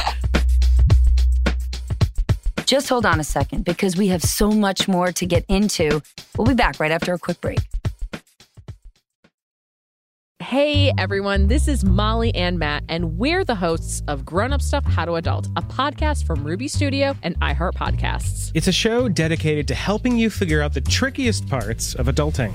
Just 2.66 2.88
hold 2.88 3.06
on 3.06 3.20
a 3.20 3.24
second 3.24 3.64
because 3.64 3.96
we 3.96 4.08
have 4.08 4.22
so 4.22 4.50
much 4.50 4.88
more 4.88 5.12
to 5.12 5.24
get 5.24 5.44
into. 5.48 6.02
We'll 6.36 6.48
be 6.48 6.54
back 6.54 6.80
right 6.80 6.90
after 6.90 7.14
a 7.14 7.18
quick 7.18 7.40
break. 7.40 7.60
Hey 10.40 10.92
everyone, 10.96 11.48
this 11.48 11.66
is 11.66 11.84
Molly 11.84 12.32
and 12.34 12.58
Matt, 12.58 12.84
and 12.88 13.18
we're 13.18 13.44
the 13.44 13.54
hosts 13.54 14.02
of 14.06 14.24
Grown 14.24 14.52
Up 14.52 14.62
Stuff 14.62 14.84
How 14.84 15.04
to 15.04 15.14
Adult, 15.14 15.46
a 15.56 15.62
podcast 15.62 16.24
from 16.24 16.44
Ruby 16.44 16.68
Studio 16.68 17.16
and 17.22 17.38
iHeart 17.40 17.72
Podcasts. 17.74 18.52
It's 18.54 18.68
a 18.68 18.72
show 18.72 19.08
dedicated 19.08 19.66
to 19.68 19.74
helping 19.74 20.16
you 20.16 20.30
figure 20.30 20.62
out 20.62 20.74
the 20.74 20.82
trickiest 20.82 21.48
parts 21.48 21.94
of 21.94 22.06
adulting. 22.06 22.52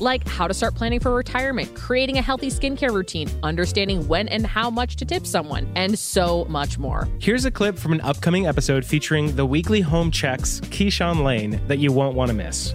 Like 0.00 0.26
how 0.26 0.48
to 0.48 0.54
start 0.54 0.74
planning 0.74 1.00
for 1.00 1.14
retirement, 1.14 1.74
creating 1.74 2.18
a 2.18 2.22
healthy 2.22 2.48
skincare 2.48 2.92
routine, 2.92 3.30
understanding 3.42 4.06
when 4.08 4.28
and 4.28 4.46
how 4.46 4.70
much 4.70 4.96
to 4.96 5.04
tip 5.04 5.26
someone, 5.26 5.70
and 5.76 5.98
so 5.98 6.44
much 6.46 6.78
more. 6.78 7.08
Here's 7.20 7.44
a 7.44 7.50
clip 7.50 7.78
from 7.78 7.92
an 7.92 8.00
upcoming 8.00 8.46
episode 8.46 8.84
featuring 8.84 9.36
the 9.36 9.46
weekly 9.46 9.80
home 9.80 10.10
checks, 10.10 10.60
Keyshawn 10.60 11.22
Lane, 11.22 11.60
that 11.68 11.78
you 11.78 11.92
won't 11.92 12.16
want 12.16 12.28
to 12.28 12.34
miss. 12.34 12.74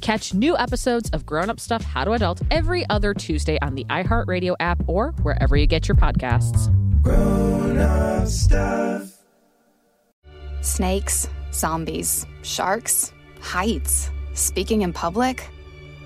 Catch 0.00 0.32
new 0.32 0.56
episodes 0.56 1.10
of 1.10 1.26
Grown 1.26 1.50
Up 1.50 1.60
Stuff 1.60 1.82
How 1.82 2.04
to 2.04 2.12
Adult 2.12 2.40
every 2.50 2.88
other 2.88 3.12
Tuesday 3.12 3.58
on 3.60 3.74
the 3.74 3.84
iHeartRadio 3.84 4.54
app 4.60 4.80
or 4.86 5.12
wherever 5.22 5.56
you 5.56 5.66
get 5.66 5.88
your 5.88 5.96
podcasts. 5.96 6.72
Grown 7.02 7.78
up 7.78 8.26
stuff. 8.26 9.12
Snakes, 10.60 11.28
zombies, 11.52 12.26
sharks, 12.42 13.12
heights, 13.40 14.10
speaking 14.34 14.82
in 14.82 14.92
public. 14.92 15.48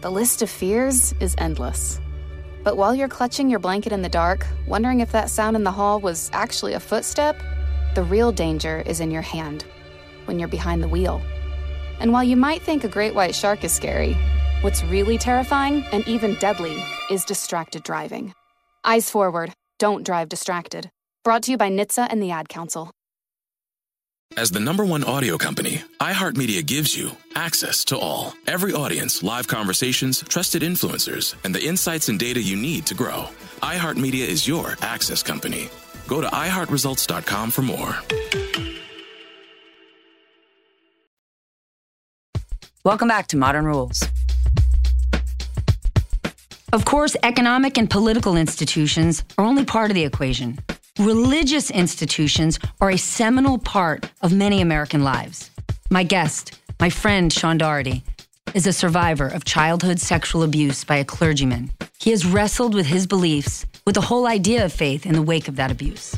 The 0.00 0.11
list 0.11 0.42
of 0.42 0.50
fears 0.50 1.14
is 1.20 1.35
endless. 1.38 2.00
But 2.64 2.76
while 2.76 2.94
you're 2.94 3.09
clutching 3.09 3.50
your 3.50 3.59
blanket 3.59 3.92
in 3.92 4.02
the 4.02 4.09
dark, 4.09 4.46
wondering 4.66 5.00
if 5.00 5.12
that 5.12 5.31
sound 5.31 5.57
in 5.57 5.64
the 5.64 5.72
hall 5.72 6.00
was 6.00 6.31
actually 6.33 6.74
a 6.74 6.81
footstep, 6.81 7.40
the 7.94 8.02
real 8.02 8.33
danger 8.33 8.83
is 8.87 9.00
in 9.00 9.11
your 9.11 9.22
hand 9.22 9.64
when 10.24 10.38
you're 10.38 10.48
behind 10.48 10.83
the 10.83 10.88
wheel. 10.88 11.22
And 12.02 12.12
while 12.12 12.24
you 12.24 12.36
might 12.36 12.62
think 12.62 12.82
a 12.82 12.88
great 12.88 13.14
white 13.14 13.32
shark 13.32 13.62
is 13.62 13.72
scary, 13.72 14.16
what's 14.62 14.82
really 14.82 15.18
terrifying 15.18 15.84
and 15.92 16.06
even 16.08 16.34
deadly 16.40 16.82
is 17.08 17.24
distracted 17.24 17.84
driving. 17.84 18.34
Eyes 18.82 19.08
forward, 19.08 19.52
don't 19.78 20.04
drive 20.04 20.28
distracted. 20.28 20.90
Brought 21.22 21.44
to 21.44 21.52
you 21.52 21.56
by 21.56 21.70
NHTSA 21.70 22.08
and 22.10 22.20
the 22.20 22.32
Ad 22.32 22.48
Council. 22.48 22.90
As 24.36 24.50
the 24.50 24.58
number 24.58 24.84
one 24.84 25.04
audio 25.04 25.38
company, 25.38 25.82
iHeartMedia 26.00 26.66
gives 26.66 26.96
you 26.96 27.12
access 27.36 27.84
to 27.84 27.98
all. 27.98 28.34
Every 28.48 28.72
audience, 28.72 29.22
live 29.22 29.46
conversations, 29.46 30.24
trusted 30.28 30.62
influencers, 30.62 31.36
and 31.44 31.54
the 31.54 31.64
insights 31.64 32.08
and 32.08 32.18
data 32.18 32.42
you 32.42 32.56
need 32.56 32.84
to 32.86 32.94
grow. 32.94 33.28
iHeartMedia 33.62 34.26
is 34.26 34.48
your 34.48 34.76
access 34.80 35.22
company. 35.22 35.68
Go 36.08 36.20
to 36.20 36.26
iHeartResults.com 36.26 37.52
for 37.52 37.62
more. 37.62 37.96
Welcome 42.84 43.06
back 43.06 43.28
to 43.28 43.36
Modern 43.36 43.64
Rules. 43.64 44.02
Of 46.72 46.84
course, 46.84 47.14
economic 47.22 47.78
and 47.78 47.88
political 47.88 48.34
institutions 48.34 49.22
are 49.38 49.44
only 49.44 49.64
part 49.64 49.92
of 49.92 49.94
the 49.94 50.02
equation. 50.02 50.58
Religious 50.98 51.70
institutions 51.70 52.58
are 52.80 52.90
a 52.90 52.98
seminal 52.98 53.58
part 53.58 54.10
of 54.20 54.32
many 54.32 54.60
American 54.60 55.04
lives. 55.04 55.52
My 55.92 56.02
guest, 56.02 56.58
my 56.80 56.90
friend 56.90 57.32
Sean 57.32 57.56
Doherty, 57.56 58.02
is 58.52 58.66
a 58.66 58.72
survivor 58.72 59.28
of 59.28 59.44
childhood 59.44 60.00
sexual 60.00 60.42
abuse 60.42 60.82
by 60.82 60.96
a 60.96 61.04
clergyman. 61.04 61.70
He 62.00 62.10
has 62.10 62.26
wrestled 62.26 62.74
with 62.74 62.86
his 62.86 63.06
beliefs, 63.06 63.64
with 63.86 63.94
the 63.94 64.00
whole 64.00 64.26
idea 64.26 64.64
of 64.64 64.72
faith 64.72 65.06
in 65.06 65.12
the 65.12 65.22
wake 65.22 65.46
of 65.46 65.54
that 65.54 65.70
abuse. 65.70 66.16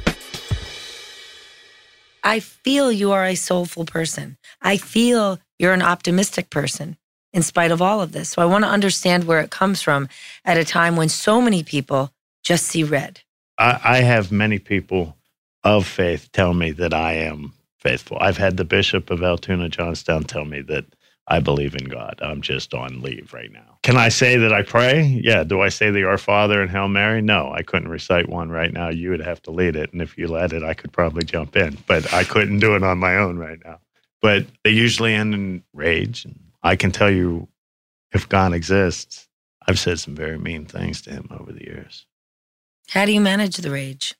I 2.26 2.40
feel 2.40 2.90
you 2.90 3.12
are 3.12 3.26
a 3.26 3.34
soulful 3.34 3.84
person. 3.84 4.38
I 4.62 4.78
feel 4.78 5.40
you're 5.58 5.72
an 5.72 5.82
optimistic 5.82 6.50
person 6.50 6.96
in 7.32 7.42
spite 7.42 7.70
of 7.70 7.82
all 7.82 8.00
of 8.00 8.12
this. 8.12 8.30
So 8.30 8.42
I 8.42 8.46
want 8.46 8.64
to 8.64 8.70
understand 8.70 9.24
where 9.24 9.40
it 9.40 9.50
comes 9.50 9.82
from 9.82 10.08
at 10.44 10.56
a 10.56 10.64
time 10.64 10.96
when 10.96 11.08
so 11.08 11.40
many 11.40 11.62
people 11.62 12.12
just 12.42 12.66
see 12.66 12.84
red. 12.84 13.20
I, 13.58 13.80
I 13.84 13.96
have 13.98 14.30
many 14.30 14.58
people 14.58 15.16
of 15.64 15.86
faith 15.86 16.30
tell 16.32 16.54
me 16.54 16.70
that 16.72 16.94
I 16.94 17.14
am 17.14 17.52
faithful. 17.78 18.18
I've 18.20 18.36
had 18.36 18.56
the 18.56 18.64
Bishop 18.64 19.10
of 19.10 19.22
Altoona 19.22 19.68
Johnstown 19.68 20.24
tell 20.24 20.44
me 20.44 20.60
that 20.62 20.84
I 21.26 21.40
believe 21.40 21.74
in 21.74 21.86
God. 21.86 22.20
I'm 22.22 22.42
just 22.42 22.74
on 22.74 23.00
leave 23.00 23.32
right 23.32 23.50
now. 23.50 23.78
Can 23.82 23.96
I 23.96 24.10
say 24.10 24.36
that 24.36 24.52
I 24.52 24.62
pray? 24.62 25.02
Yeah. 25.02 25.42
Do 25.42 25.62
I 25.62 25.70
say 25.70 25.90
the 25.90 26.04
Our 26.04 26.18
Father 26.18 26.60
and 26.60 26.70
Hail 26.70 26.88
Mary? 26.88 27.22
No, 27.22 27.50
I 27.52 27.62
couldn't 27.62 27.88
recite 27.88 28.28
one 28.28 28.50
right 28.50 28.72
now. 28.72 28.90
You 28.90 29.10
would 29.10 29.20
have 29.20 29.40
to 29.42 29.50
lead 29.50 29.74
it. 29.74 29.92
And 29.92 30.02
if 30.02 30.18
you 30.18 30.28
led 30.28 30.52
it, 30.52 30.62
I 30.62 30.74
could 30.74 30.92
probably 30.92 31.24
jump 31.24 31.56
in, 31.56 31.78
but 31.86 32.12
I 32.12 32.24
couldn't 32.24 32.58
do 32.58 32.76
it 32.76 32.82
on 32.82 32.98
my 32.98 33.16
own 33.16 33.38
right 33.38 33.58
now. 33.64 33.78
But 34.24 34.46
they 34.64 34.70
usually 34.70 35.12
end 35.12 35.34
in 35.34 35.62
rage. 35.74 36.24
And 36.24 36.40
I 36.62 36.76
can 36.76 36.90
tell 36.90 37.10
you, 37.10 37.46
if 38.10 38.26
God 38.26 38.54
exists, 38.54 39.28
I've 39.68 39.78
said 39.78 40.00
some 40.00 40.14
very 40.14 40.38
mean 40.38 40.64
things 40.64 41.02
to 41.02 41.10
him 41.10 41.28
over 41.30 41.52
the 41.52 41.62
years. 41.62 42.06
How 42.88 43.04
do 43.04 43.12
you 43.12 43.20
manage 43.20 43.58
the 43.58 43.70
rage? 43.70 44.14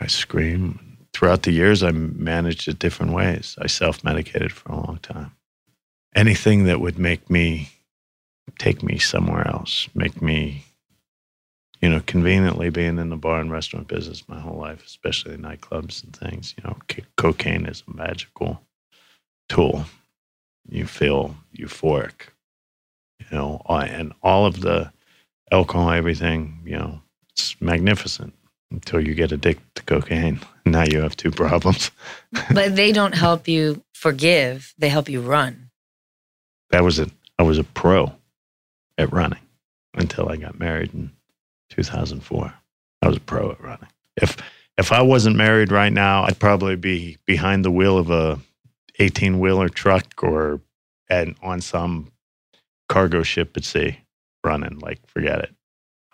I 0.00 0.08
scream. 0.08 0.98
Throughout 1.12 1.44
the 1.44 1.52
years, 1.52 1.84
I 1.84 1.92
managed 1.92 2.66
it 2.66 2.80
different 2.80 3.12
ways. 3.12 3.54
I 3.60 3.68
self 3.68 4.02
medicated 4.02 4.50
for 4.50 4.72
a 4.72 4.76
long 4.84 4.98
time. 5.02 5.36
Anything 6.16 6.64
that 6.64 6.80
would 6.80 6.98
make 6.98 7.30
me 7.30 7.68
take 8.58 8.82
me 8.82 8.98
somewhere 8.98 9.46
else, 9.46 9.88
make 9.94 10.20
me, 10.20 10.64
you 11.80 11.88
know, 11.88 12.00
conveniently 12.06 12.70
being 12.70 12.98
in 12.98 13.10
the 13.10 13.16
bar 13.16 13.38
and 13.38 13.52
restaurant 13.52 13.86
business 13.86 14.28
my 14.28 14.40
whole 14.40 14.58
life, 14.58 14.84
especially 14.84 15.36
nightclubs 15.36 16.02
and 16.02 16.16
things. 16.16 16.56
You 16.58 16.64
know, 16.64 16.76
c- 16.90 17.04
cocaine 17.16 17.66
is 17.66 17.84
a 17.86 17.96
magical 17.96 18.60
tool. 19.48 19.84
You 20.68 20.86
feel 20.86 21.36
euphoric, 21.56 22.30
you 23.20 23.26
know, 23.36 23.62
and 23.68 24.12
all 24.22 24.46
of 24.46 24.60
the 24.60 24.92
alcohol, 25.52 25.90
everything, 25.90 26.60
you 26.64 26.76
know, 26.76 27.00
it's 27.30 27.60
magnificent 27.60 28.34
until 28.70 29.00
you 29.00 29.14
get 29.14 29.32
addicted 29.32 29.74
to 29.76 29.82
cocaine. 29.82 30.40
Now 30.66 30.82
you 30.82 31.00
have 31.00 31.16
two 31.16 31.30
problems. 31.30 31.92
but 32.52 32.74
they 32.74 32.90
don't 32.90 33.14
help 33.14 33.46
you 33.46 33.84
forgive, 33.94 34.74
they 34.78 34.88
help 34.88 35.08
you 35.08 35.20
run. 35.20 35.70
That 36.70 36.82
was 36.82 36.98
a 36.98 37.08
I 37.38 37.44
was 37.44 37.58
a 37.58 37.62
pro 37.62 38.12
at 38.98 39.12
running 39.12 39.46
until 39.94 40.28
I 40.28 40.36
got 40.36 40.58
married 40.58 40.92
in 40.92 41.12
2004. 41.70 42.52
I 43.00 43.06
was 43.06 43.16
a 43.16 43.20
pro 43.20 43.52
at 43.52 43.60
running. 43.60 43.88
If 44.16 44.36
if 44.76 44.90
I 44.90 45.02
wasn't 45.02 45.36
married 45.36 45.70
right 45.70 45.92
now, 45.92 46.24
I'd 46.24 46.40
probably 46.40 46.74
be 46.74 47.16
behind 47.26 47.64
the 47.64 47.70
wheel 47.70 47.96
of 47.96 48.10
a 48.10 48.40
18 48.98 49.38
wheeler 49.38 49.68
truck 49.68 50.22
or 50.22 50.60
and 51.08 51.36
on 51.42 51.60
some 51.60 52.10
cargo 52.88 53.22
ship 53.22 53.56
at 53.56 53.64
sea 53.64 53.98
running. 54.44 54.78
Like, 54.78 55.00
forget 55.06 55.40
it. 55.40 55.54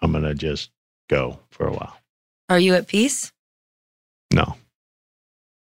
I'm 0.01 0.13
gonna 0.13 0.35
just 0.35 0.71
go 1.09 1.39
for 1.51 1.67
a 1.67 1.73
while. 1.73 1.97
Are 2.49 2.59
you 2.59 2.75
at 2.75 2.89
peace? 2.89 3.33
No, 4.33 4.57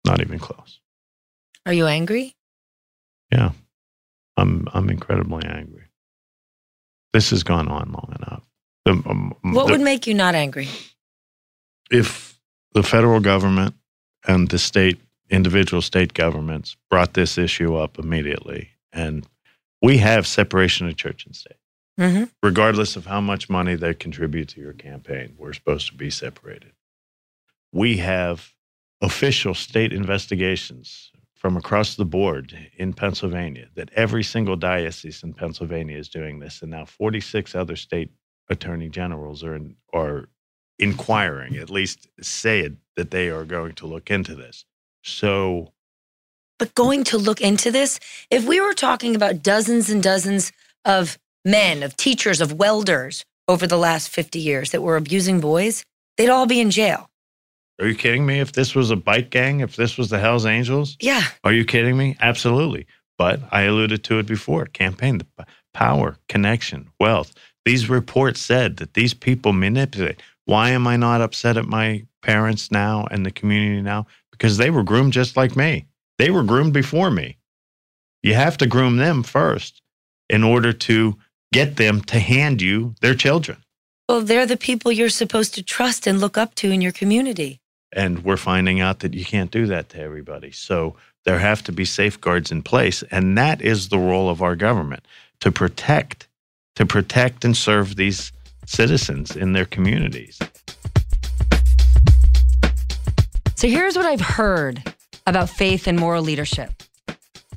not 0.06 0.22
even 0.22 0.40
close. 0.40 0.80
Are 1.66 1.74
you 1.74 1.88
angry? 1.88 2.36
Yeah, 3.32 3.52
I'm 4.38 4.68
I'm 4.74 4.90
incredibly 4.90 5.46
angry. 5.46 5.84
This 7.14 7.32
has 7.32 7.44
gone 7.44 7.68
on 7.68 7.92
long 7.92 8.14
enough. 8.20 8.44
The, 8.86 8.92
um, 9.10 9.36
What 9.42 9.66
the- 9.68 9.74
would 9.74 9.82
make 9.82 10.06
you 10.08 10.14
not 10.14 10.36
angry? 10.36 10.68
if 11.92 12.40
the 12.74 12.84
federal 12.84 13.20
government 13.20 13.74
and 14.28 14.48
the 14.50 14.60
state 14.60 15.00
individual 15.30 15.82
state 15.82 16.14
governments 16.14 16.76
brought 16.90 17.14
this 17.14 17.38
issue 17.38 17.76
up 17.76 18.00
immediately 18.00 18.70
and 18.92 19.28
we 19.82 19.98
have 19.98 20.28
separation 20.28 20.88
of 20.88 20.96
church 20.96 21.26
and 21.26 21.36
state 21.36 21.54
Mm-hmm. 22.00 22.24
regardless 22.42 22.96
of 22.96 23.08
how 23.08 23.20
much 23.20 23.50
money 23.50 23.76
they 23.76 23.94
contribute 23.94 24.48
to 24.50 24.62
your 24.62 24.72
campaign 24.72 25.36
we're 25.38 25.52
supposed 25.52 25.88
to 25.88 25.94
be 25.96 26.10
separated 26.10 26.72
we 27.74 27.98
have 27.98 28.54
official 29.02 29.54
state 29.54 29.92
investigations 29.92 31.12
from 31.40 31.56
across 31.56 31.96
the 31.96 32.06
board 32.06 32.58
in 32.76 32.92
Pennsylvania 32.92 33.68
that 33.76 33.90
every 33.94 34.24
single 34.24 34.58
diocese 34.58 35.24
in 35.24 35.34
Pennsylvania 35.34 35.98
is 35.98 36.10
doing 36.10 36.40
this, 36.40 36.62
and 36.62 36.72
now 36.72 36.84
46 36.84 37.56
other 37.56 37.78
state 37.78 38.12
attorney 38.50 38.90
generals 38.90 39.44
are 39.44 39.56
in, 39.56 39.76
are 39.94 40.28
inquiring, 40.80 41.56
at 41.56 41.70
least 41.70 42.08
say 42.22 42.60
it, 42.60 42.74
that 42.98 43.12
they 43.12 43.30
are 43.30 43.46
going 43.46 43.74
to 43.76 43.88
look 43.88 44.12
into 44.12 44.36
this. 44.36 44.66
So, 45.04 45.72
but 46.58 46.76
going 46.76 47.04
to 47.06 47.18
look 47.18 47.42
into 47.42 47.72
this, 47.72 48.00
if 48.30 48.46
we 48.46 48.60
were 48.60 48.74
talking 48.74 49.16
about 49.16 49.42
dozens 49.42 49.90
and 49.90 50.04
dozens 50.04 50.52
of 50.86 51.18
men, 51.46 51.84
of 51.84 51.96
teachers, 51.96 52.42
of 52.42 52.54
welders 52.54 53.24
over 53.48 53.66
the 53.66 53.78
last 53.78 54.10
50 54.10 54.40
years 54.40 54.72
that 54.72 54.82
were 54.82 54.98
abusing 54.98 55.40
boys, 55.40 55.84
they'd 56.18 56.30
all 56.30 56.46
be 56.46 56.60
in 56.60 56.70
jail. 56.70 57.10
Are 57.80 57.88
you 57.88 57.96
kidding 57.96 58.26
me? 58.26 58.40
If 58.42 58.52
this 58.52 58.76
was 58.76 58.92
a 58.92 58.98
bike 58.98 59.30
gang, 59.30 59.62
if 59.62 59.78
this 59.78 59.98
was 59.98 60.10
the 60.10 60.20
Hells 60.20 60.46
Angels? 60.46 60.98
Yeah. 61.00 61.24
Are 61.46 61.54
you 61.54 61.64
kidding 61.64 61.96
me? 61.96 62.18
Absolutely. 62.20 62.86
But 63.18 63.40
I 63.52 63.62
alluded 63.62 64.04
to 64.06 64.20
it 64.20 64.28
before 64.28 64.66
campaign, 64.66 65.22
power, 65.74 66.18
connection, 66.28 66.90
wealth. 67.00 67.34
These 67.66 67.90
reports 67.90 68.42
said 68.42 68.78
that 68.78 68.94
these 68.96 69.14
people 69.14 69.54
manipulate. 69.54 70.22
Why 70.46 70.72
am 70.72 70.88
I 70.88 70.98
not 70.98 71.22
upset 71.22 71.58
at 71.58 71.66
my 71.66 72.06
parents 72.22 72.72
now 72.72 73.08
and 73.12 73.26
the 73.26 73.32
community 73.32 73.82
now? 73.82 74.08
Because 74.40 74.56
they 74.56 74.70
were 74.70 74.84
groomed 74.84 75.12
just 75.12 75.36
like 75.36 75.58
me. 75.58 75.86
They 76.18 76.32
were 76.32 76.44
groomed 76.44 76.74
before 76.74 77.12
me. 77.12 77.38
You 78.24 78.36
have 78.36 78.58
to 78.58 78.68
groom 78.68 78.96
them 78.96 79.22
first 79.22 79.82
in 80.30 80.44
order 80.44 80.72
to 80.72 81.18
get 81.52 81.76
them 81.76 82.02
to 82.04 82.20
hand 82.20 82.62
you 82.62 82.96
their 83.02 83.16
children. 83.16 83.58
Well, 84.08 84.22
they're 84.22 84.46
the 84.46 84.58
people 84.58 84.92
you're 84.94 85.10
supposed 85.10 85.54
to 85.56 85.64
trust 85.64 86.08
and 86.08 86.22
look 86.22 86.38
up 86.38 86.56
to 86.56 86.72
in 86.72 86.82
your 86.82 86.94
community. 86.94 87.60
And 87.92 88.24
we're 88.24 88.38
finding 88.38 88.80
out 88.80 89.00
that 89.00 89.14
you 89.14 89.26
can't 89.26 89.52
do 89.52 89.68
that 89.68 89.90
to 89.90 90.00
everybody. 90.00 90.52
So 90.52 90.96
there 91.26 91.40
have 91.40 91.64
to 91.64 91.72
be 91.72 91.86
safeguards 91.86 92.52
in 92.52 92.62
place. 92.64 93.04
And 93.12 93.38
that 93.38 93.62
is 93.62 93.90
the 93.90 94.00
role 94.00 94.30
of 94.30 94.42
our 94.42 94.56
government 94.56 95.06
to 95.42 95.52
protect, 95.52 96.28
to 96.76 96.86
protect 96.86 97.44
and 97.44 97.58
serve 97.58 97.98
these 97.98 98.32
citizens 98.66 99.36
in 99.36 99.54
their 99.54 99.66
communities. 99.66 100.40
So 103.60 103.68
here's 103.68 103.98
what 103.98 104.06
I've 104.06 104.22
heard 104.22 104.82
about 105.28 105.50
faith 105.50 105.86
and 105.88 106.00
moral 106.00 106.24
leadership. 106.24 106.82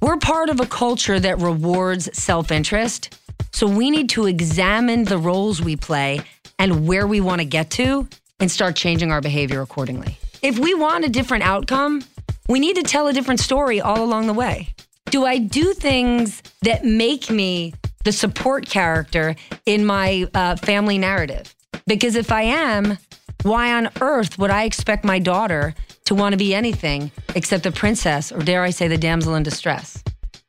We're 0.00 0.16
part 0.16 0.50
of 0.50 0.58
a 0.58 0.66
culture 0.66 1.20
that 1.20 1.38
rewards 1.38 2.10
self 2.18 2.50
interest. 2.50 3.16
So 3.52 3.68
we 3.68 3.88
need 3.88 4.08
to 4.08 4.26
examine 4.26 5.04
the 5.04 5.16
roles 5.16 5.62
we 5.62 5.76
play 5.76 6.22
and 6.58 6.88
where 6.88 7.06
we 7.06 7.20
want 7.20 7.40
to 7.40 7.44
get 7.44 7.70
to 7.78 8.08
and 8.40 8.50
start 8.50 8.74
changing 8.74 9.12
our 9.12 9.20
behavior 9.20 9.62
accordingly. 9.62 10.18
If 10.42 10.58
we 10.58 10.74
want 10.74 11.04
a 11.04 11.08
different 11.08 11.44
outcome, 11.44 12.02
we 12.48 12.58
need 12.58 12.74
to 12.74 12.82
tell 12.82 13.06
a 13.06 13.12
different 13.12 13.38
story 13.38 13.80
all 13.80 14.02
along 14.02 14.26
the 14.26 14.34
way. 14.34 14.74
Do 15.10 15.24
I 15.24 15.38
do 15.38 15.72
things 15.72 16.42
that 16.62 16.84
make 16.84 17.30
me 17.30 17.74
the 18.02 18.10
support 18.10 18.66
character 18.66 19.36
in 19.66 19.86
my 19.86 20.26
uh, 20.34 20.56
family 20.56 20.98
narrative? 20.98 21.54
Because 21.86 22.16
if 22.16 22.32
I 22.32 22.42
am, 22.42 22.98
why 23.44 23.72
on 23.72 23.88
earth 24.00 24.36
would 24.38 24.50
I 24.50 24.64
expect 24.64 25.04
my 25.04 25.20
daughter 25.20 25.76
to 26.12 26.20
want 26.20 26.34
to 26.34 26.36
be 26.36 26.54
anything 26.54 27.10
except 27.34 27.64
the 27.64 27.72
princess, 27.72 28.30
or 28.30 28.40
dare 28.40 28.62
I 28.62 28.70
say, 28.70 28.86
the 28.86 28.98
damsel 28.98 29.34
in 29.34 29.42
distress? 29.42 30.02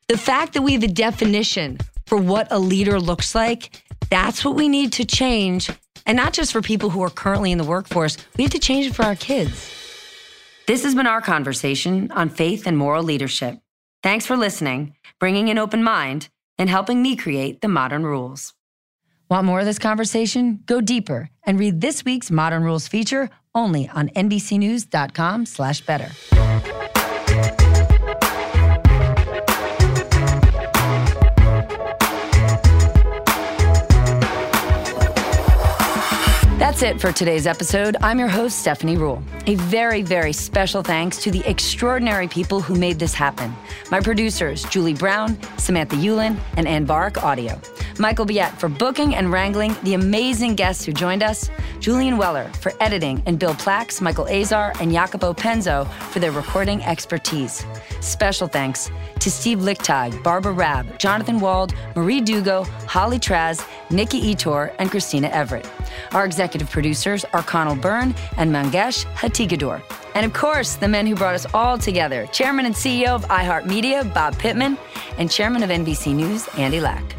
The 0.10 0.18
fact 0.18 0.54
that 0.54 0.62
we 0.62 0.74
have 0.74 0.84
a 0.84 0.88
definition 0.88 1.78
for 2.06 2.18
what 2.18 2.52
a 2.52 2.60
leader 2.60 3.00
looks 3.00 3.34
like, 3.34 3.82
that's 4.10 4.44
what 4.44 4.56
we 4.56 4.68
need 4.68 4.92
to 4.94 5.06
change. 5.06 5.72
And 6.06 6.18
not 6.18 6.34
just 6.34 6.52
for 6.52 6.62
people 6.62 6.90
who 6.90 7.02
are 7.02 7.10
currently 7.10 7.54
in 7.54 7.58
the 7.58 7.64
workforce, 7.64 8.18
we 8.38 8.44
have 8.44 8.52
to 8.52 8.60
change 8.60 8.88
it 8.88 8.94
for 8.94 9.04
our 9.04 9.16
kids. 9.16 9.72
This 10.68 10.84
has 10.84 10.96
been 10.96 11.08
our 11.08 11.22
conversation 11.22 12.12
on 12.12 12.30
faith 12.30 12.68
and 12.68 12.78
moral 12.78 13.04
leadership. 13.04 13.58
Thanks 14.02 14.26
for 14.26 14.36
listening, 14.36 14.96
bringing 15.18 15.50
an 15.50 15.58
open 15.58 15.82
mind, 15.82 16.28
and 16.58 16.70
helping 16.70 17.02
me 17.02 17.16
create 17.16 17.62
the 17.62 17.70
modern 17.70 18.04
rules. 18.04 18.54
Want 19.30 19.46
more 19.46 19.62
of 19.62 19.66
this 19.66 19.80
conversation? 19.80 20.60
Go 20.66 20.82
deeper 20.82 21.30
and 21.46 21.58
read 21.58 21.80
this 21.80 22.04
week's 22.04 22.30
Modern 22.30 22.64
Rules 22.64 22.90
feature 22.90 23.30
only 23.56 23.90
on 23.90 24.10
NBCNews.com 24.10 25.46
slash 25.46 25.82
better. 25.82 26.10
That's 36.64 36.82
it 36.82 37.02
for 37.02 37.12
today's 37.12 37.46
episode. 37.46 37.98
I'm 38.02 38.18
your 38.18 38.30
host, 38.30 38.60
Stephanie 38.60 38.96
Ruhle. 38.96 39.22
A 39.48 39.56
very, 39.56 40.02
very 40.02 40.32
special 40.32 40.82
thanks 40.82 41.18
to 41.22 41.30
the 41.30 41.42
extraordinary 41.42 42.30
people 42.30 42.62
who 42.62 42.74
made 42.76 43.00
this 43.00 43.14
happen. 43.14 43.54
My 43.92 44.00
producers, 44.00 44.64
Julie 44.64 44.94
Brown, 44.94 45.38
Samantha 45.58 45.98
Yulin, 45.98 46.40
and 46.56 46.66
Ann 46.66 46.86
Bark 46.86 47.22
Audio. 47.22 47.60
Michael 48.00 48.26
Biet 48.26 48.58
for 48.58 48.70
booking 48.70 49.16
and 49.16 49.32
wrangling 49.32 49.76
the 49.84 49.94
amazing 49.94 50.56
guests 50.56 50.84
who 50.84 50.92
joined 50.92 51.22
us, 51.22 51.50
Julian 51.80 52.18
Weller 52.18 52.50
for 52.60 52.72
editing, 52.80 53.22
and 53.26 53.38
Bill 53.38 53.54
Plax, 53.54 54.02
Michael 54.02 54.28
Azar, 54.28 54.74
and 54.80 54.92
Jacopo 54.92 55.34
Penzo 55.34 55.88
for 56.10 56.20
their 56.20 56.32
recording 56.32 56.84
expertise. 56.84 57.66
Special 58.02 58.48
thanks 58.48 58.90
to 59.20 59.30
Steve 59.30 59.60
Lichtag, 59.60 60.22
Barbara 60.24 60.54
Raab, 60.54 60.98
Jonathan 60.98 61.40
Wald, 61.40 61.74
Marie 61.96 62.20
Dugo, 62.20 62.64
Holly 62.88 63.20
Traz, 63.20 63.66
Nikki 63.92 64.34
Etor, 64.34 64.74
and 64.80 64.90
Christina 64.90 65.28
Everett. 65.30 65.70
Our 66.14 66.26
executive 66.26 66.70
producers 66.70 67.26
are 67.34 67.44
Conal 67.44 67.76
Byrne 67.76 68.16
and 68.38 68.52
Mangesh 68.52 69.06
Hattikudur. 69.14 69.82
And 70.16 70.26
of 70.26 70.34
course, 70.34 70.76
the 70.76 70.88
men 70.88 71.06
who 71.06 71.16
brought 71.16 71.36
us 71.36 71.46
all 71.54 71.78
together 71.78 72.28
Chairman 72.28 72.66
and 72.66 72.76
CEO 72.76 73.10
of 73.10 73.24
iHeartMedia, 73.26 74.14
Bob 74.14 74.38
Pittman, 74.38 74.78
and 75.18 75.30
Chairman 75.30 75.64
of 75.64 75.70
NBC 75.70 76.14
News, 76.16 76.48
Andy 76.58 76.80
Lack. 76.80 77.16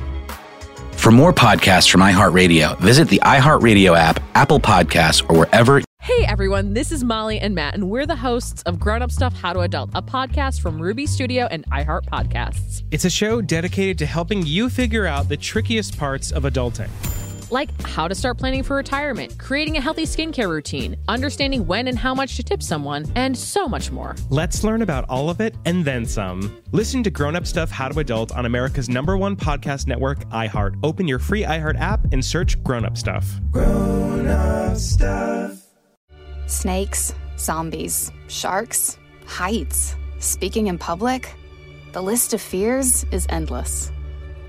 For 1.04 1.10
more 1.10 1.34
podcasts 1.34 1.90
from 1.90 2.00
iHeartRadio, 2.00 2.80
visit 2.80 3.10
the 3.10 3.20
iHeartRadio 3.22 3.94
app, 3.94 4.22
Apple 4.34 4.58
Podcasts, 4.58 5.22
or 5.28 5.40
wherever. 5.40 5.82
Hey 6.00 6.24
everyone, 6.24 6.72
this 6.72 6.90
is 6.90 7.04
Molly 7.04 7.38
and 7.38 7.54
Matt, 7.54 7.74
and 7.74 7.90
we're 7.90 8.06
the 8.06 8.16
hosts 8.16 8.62
of 8.62 8.80
Grown 8.80 9.02
Up 9.02 9.12
Stuff 9.12 9.34
How 9.34 9.52
to 9.52 9.60
Adult, 9.60 9.90
a 9.94 10.00
podcast 10.00 10.62
from 10.62 10.80
Ruby 10.80 11.04
Studio 11.04 11.46
and 11.50 11.66
iHeart 11.66 12.06
Podcasts. 12.06 12.84
It's 12.90 13.04
a 13.04 13.10
show 13.10 13.42
dedicated 13.42 13.98
to 13.98 14.06
helping 14.06 14.46
you 14.46 14.70
figure 14.70 15.04
out 15.04 15.28
the 15.28 15.36
trickiest 15.36 15.98
parts 15.98 16.32
of 16.32 16.44
adulting 16.44 16.88
like 17.50 17.68
how 17.82 18.08
to 18.08 18.14
start 18.14 18.38
planning 18.38 18.62
for 18.62 18.76
retirement, 18.76 19.38
creating 19.38 19.76
a 19.76 19.80
healthy 19.80 20.04
skincare 20.04 20.48
routine, 20.48 20.96
understanding 21.08 21.66
when 21.66 21.88
and 21.88 21.98
how 21.98 22.14
much 22.14 22.36
to 22.36 22.42
tip 22.42 22.62
someone, 22.62 23.04
and 23.14 23.36
so 23.36 23.68
much 23.68 23.90
more. 23.90 24.16
Let's 24.30 24.64
learn 24.64 24.82
about 24.82 25.04
all 25.08 25.30
of 25.30 25.40
it 25.40 25.54
and 25.64 25.84
then 25.84 26.06
some. 26.06 26.62
Listen 26.72 27.02
to 27.02 27.10
Grown 27.10 27.36
Up 27.36 27.46
Stuff 27.46 27.70
How 27.70 27.88
to 27.88 27.98
Adult 28.00 28.32
on 28.32 28.46
America's 28.46 28.88
number 28.88 29.16
one 29.16 29.36
podcast 29.36 29.86
network, 29.86 30.20
iHeart. 30.30 30.78
Open 30.82 31.06
your 31.06 31.18
free 31.18 31.42
iHeart 31.42 31.78
app 31.78 32.00
and 32.12 32.24
search 32.24 32.62
Grown 32.62 32.84
Up 32.84 32.96
Stuff. 32.96 33.40
Grown 33.50 34.26
Up 34.26 34.76
Stuff. 34.76 35.60
Snakes, 36.46 37.14
zombies, 37.38 38.12
sharks, 38.28 38.98
heights, 39.26 39.96
speaking 40.18 40.66
in 40.66 40.78
public. 40.78 41.34
The 41.92 42.02
list 42.02 42.34
of 42.34 42.40
fears 42.40 43.04
is 43.12 43.26
endless. 43.28 43.92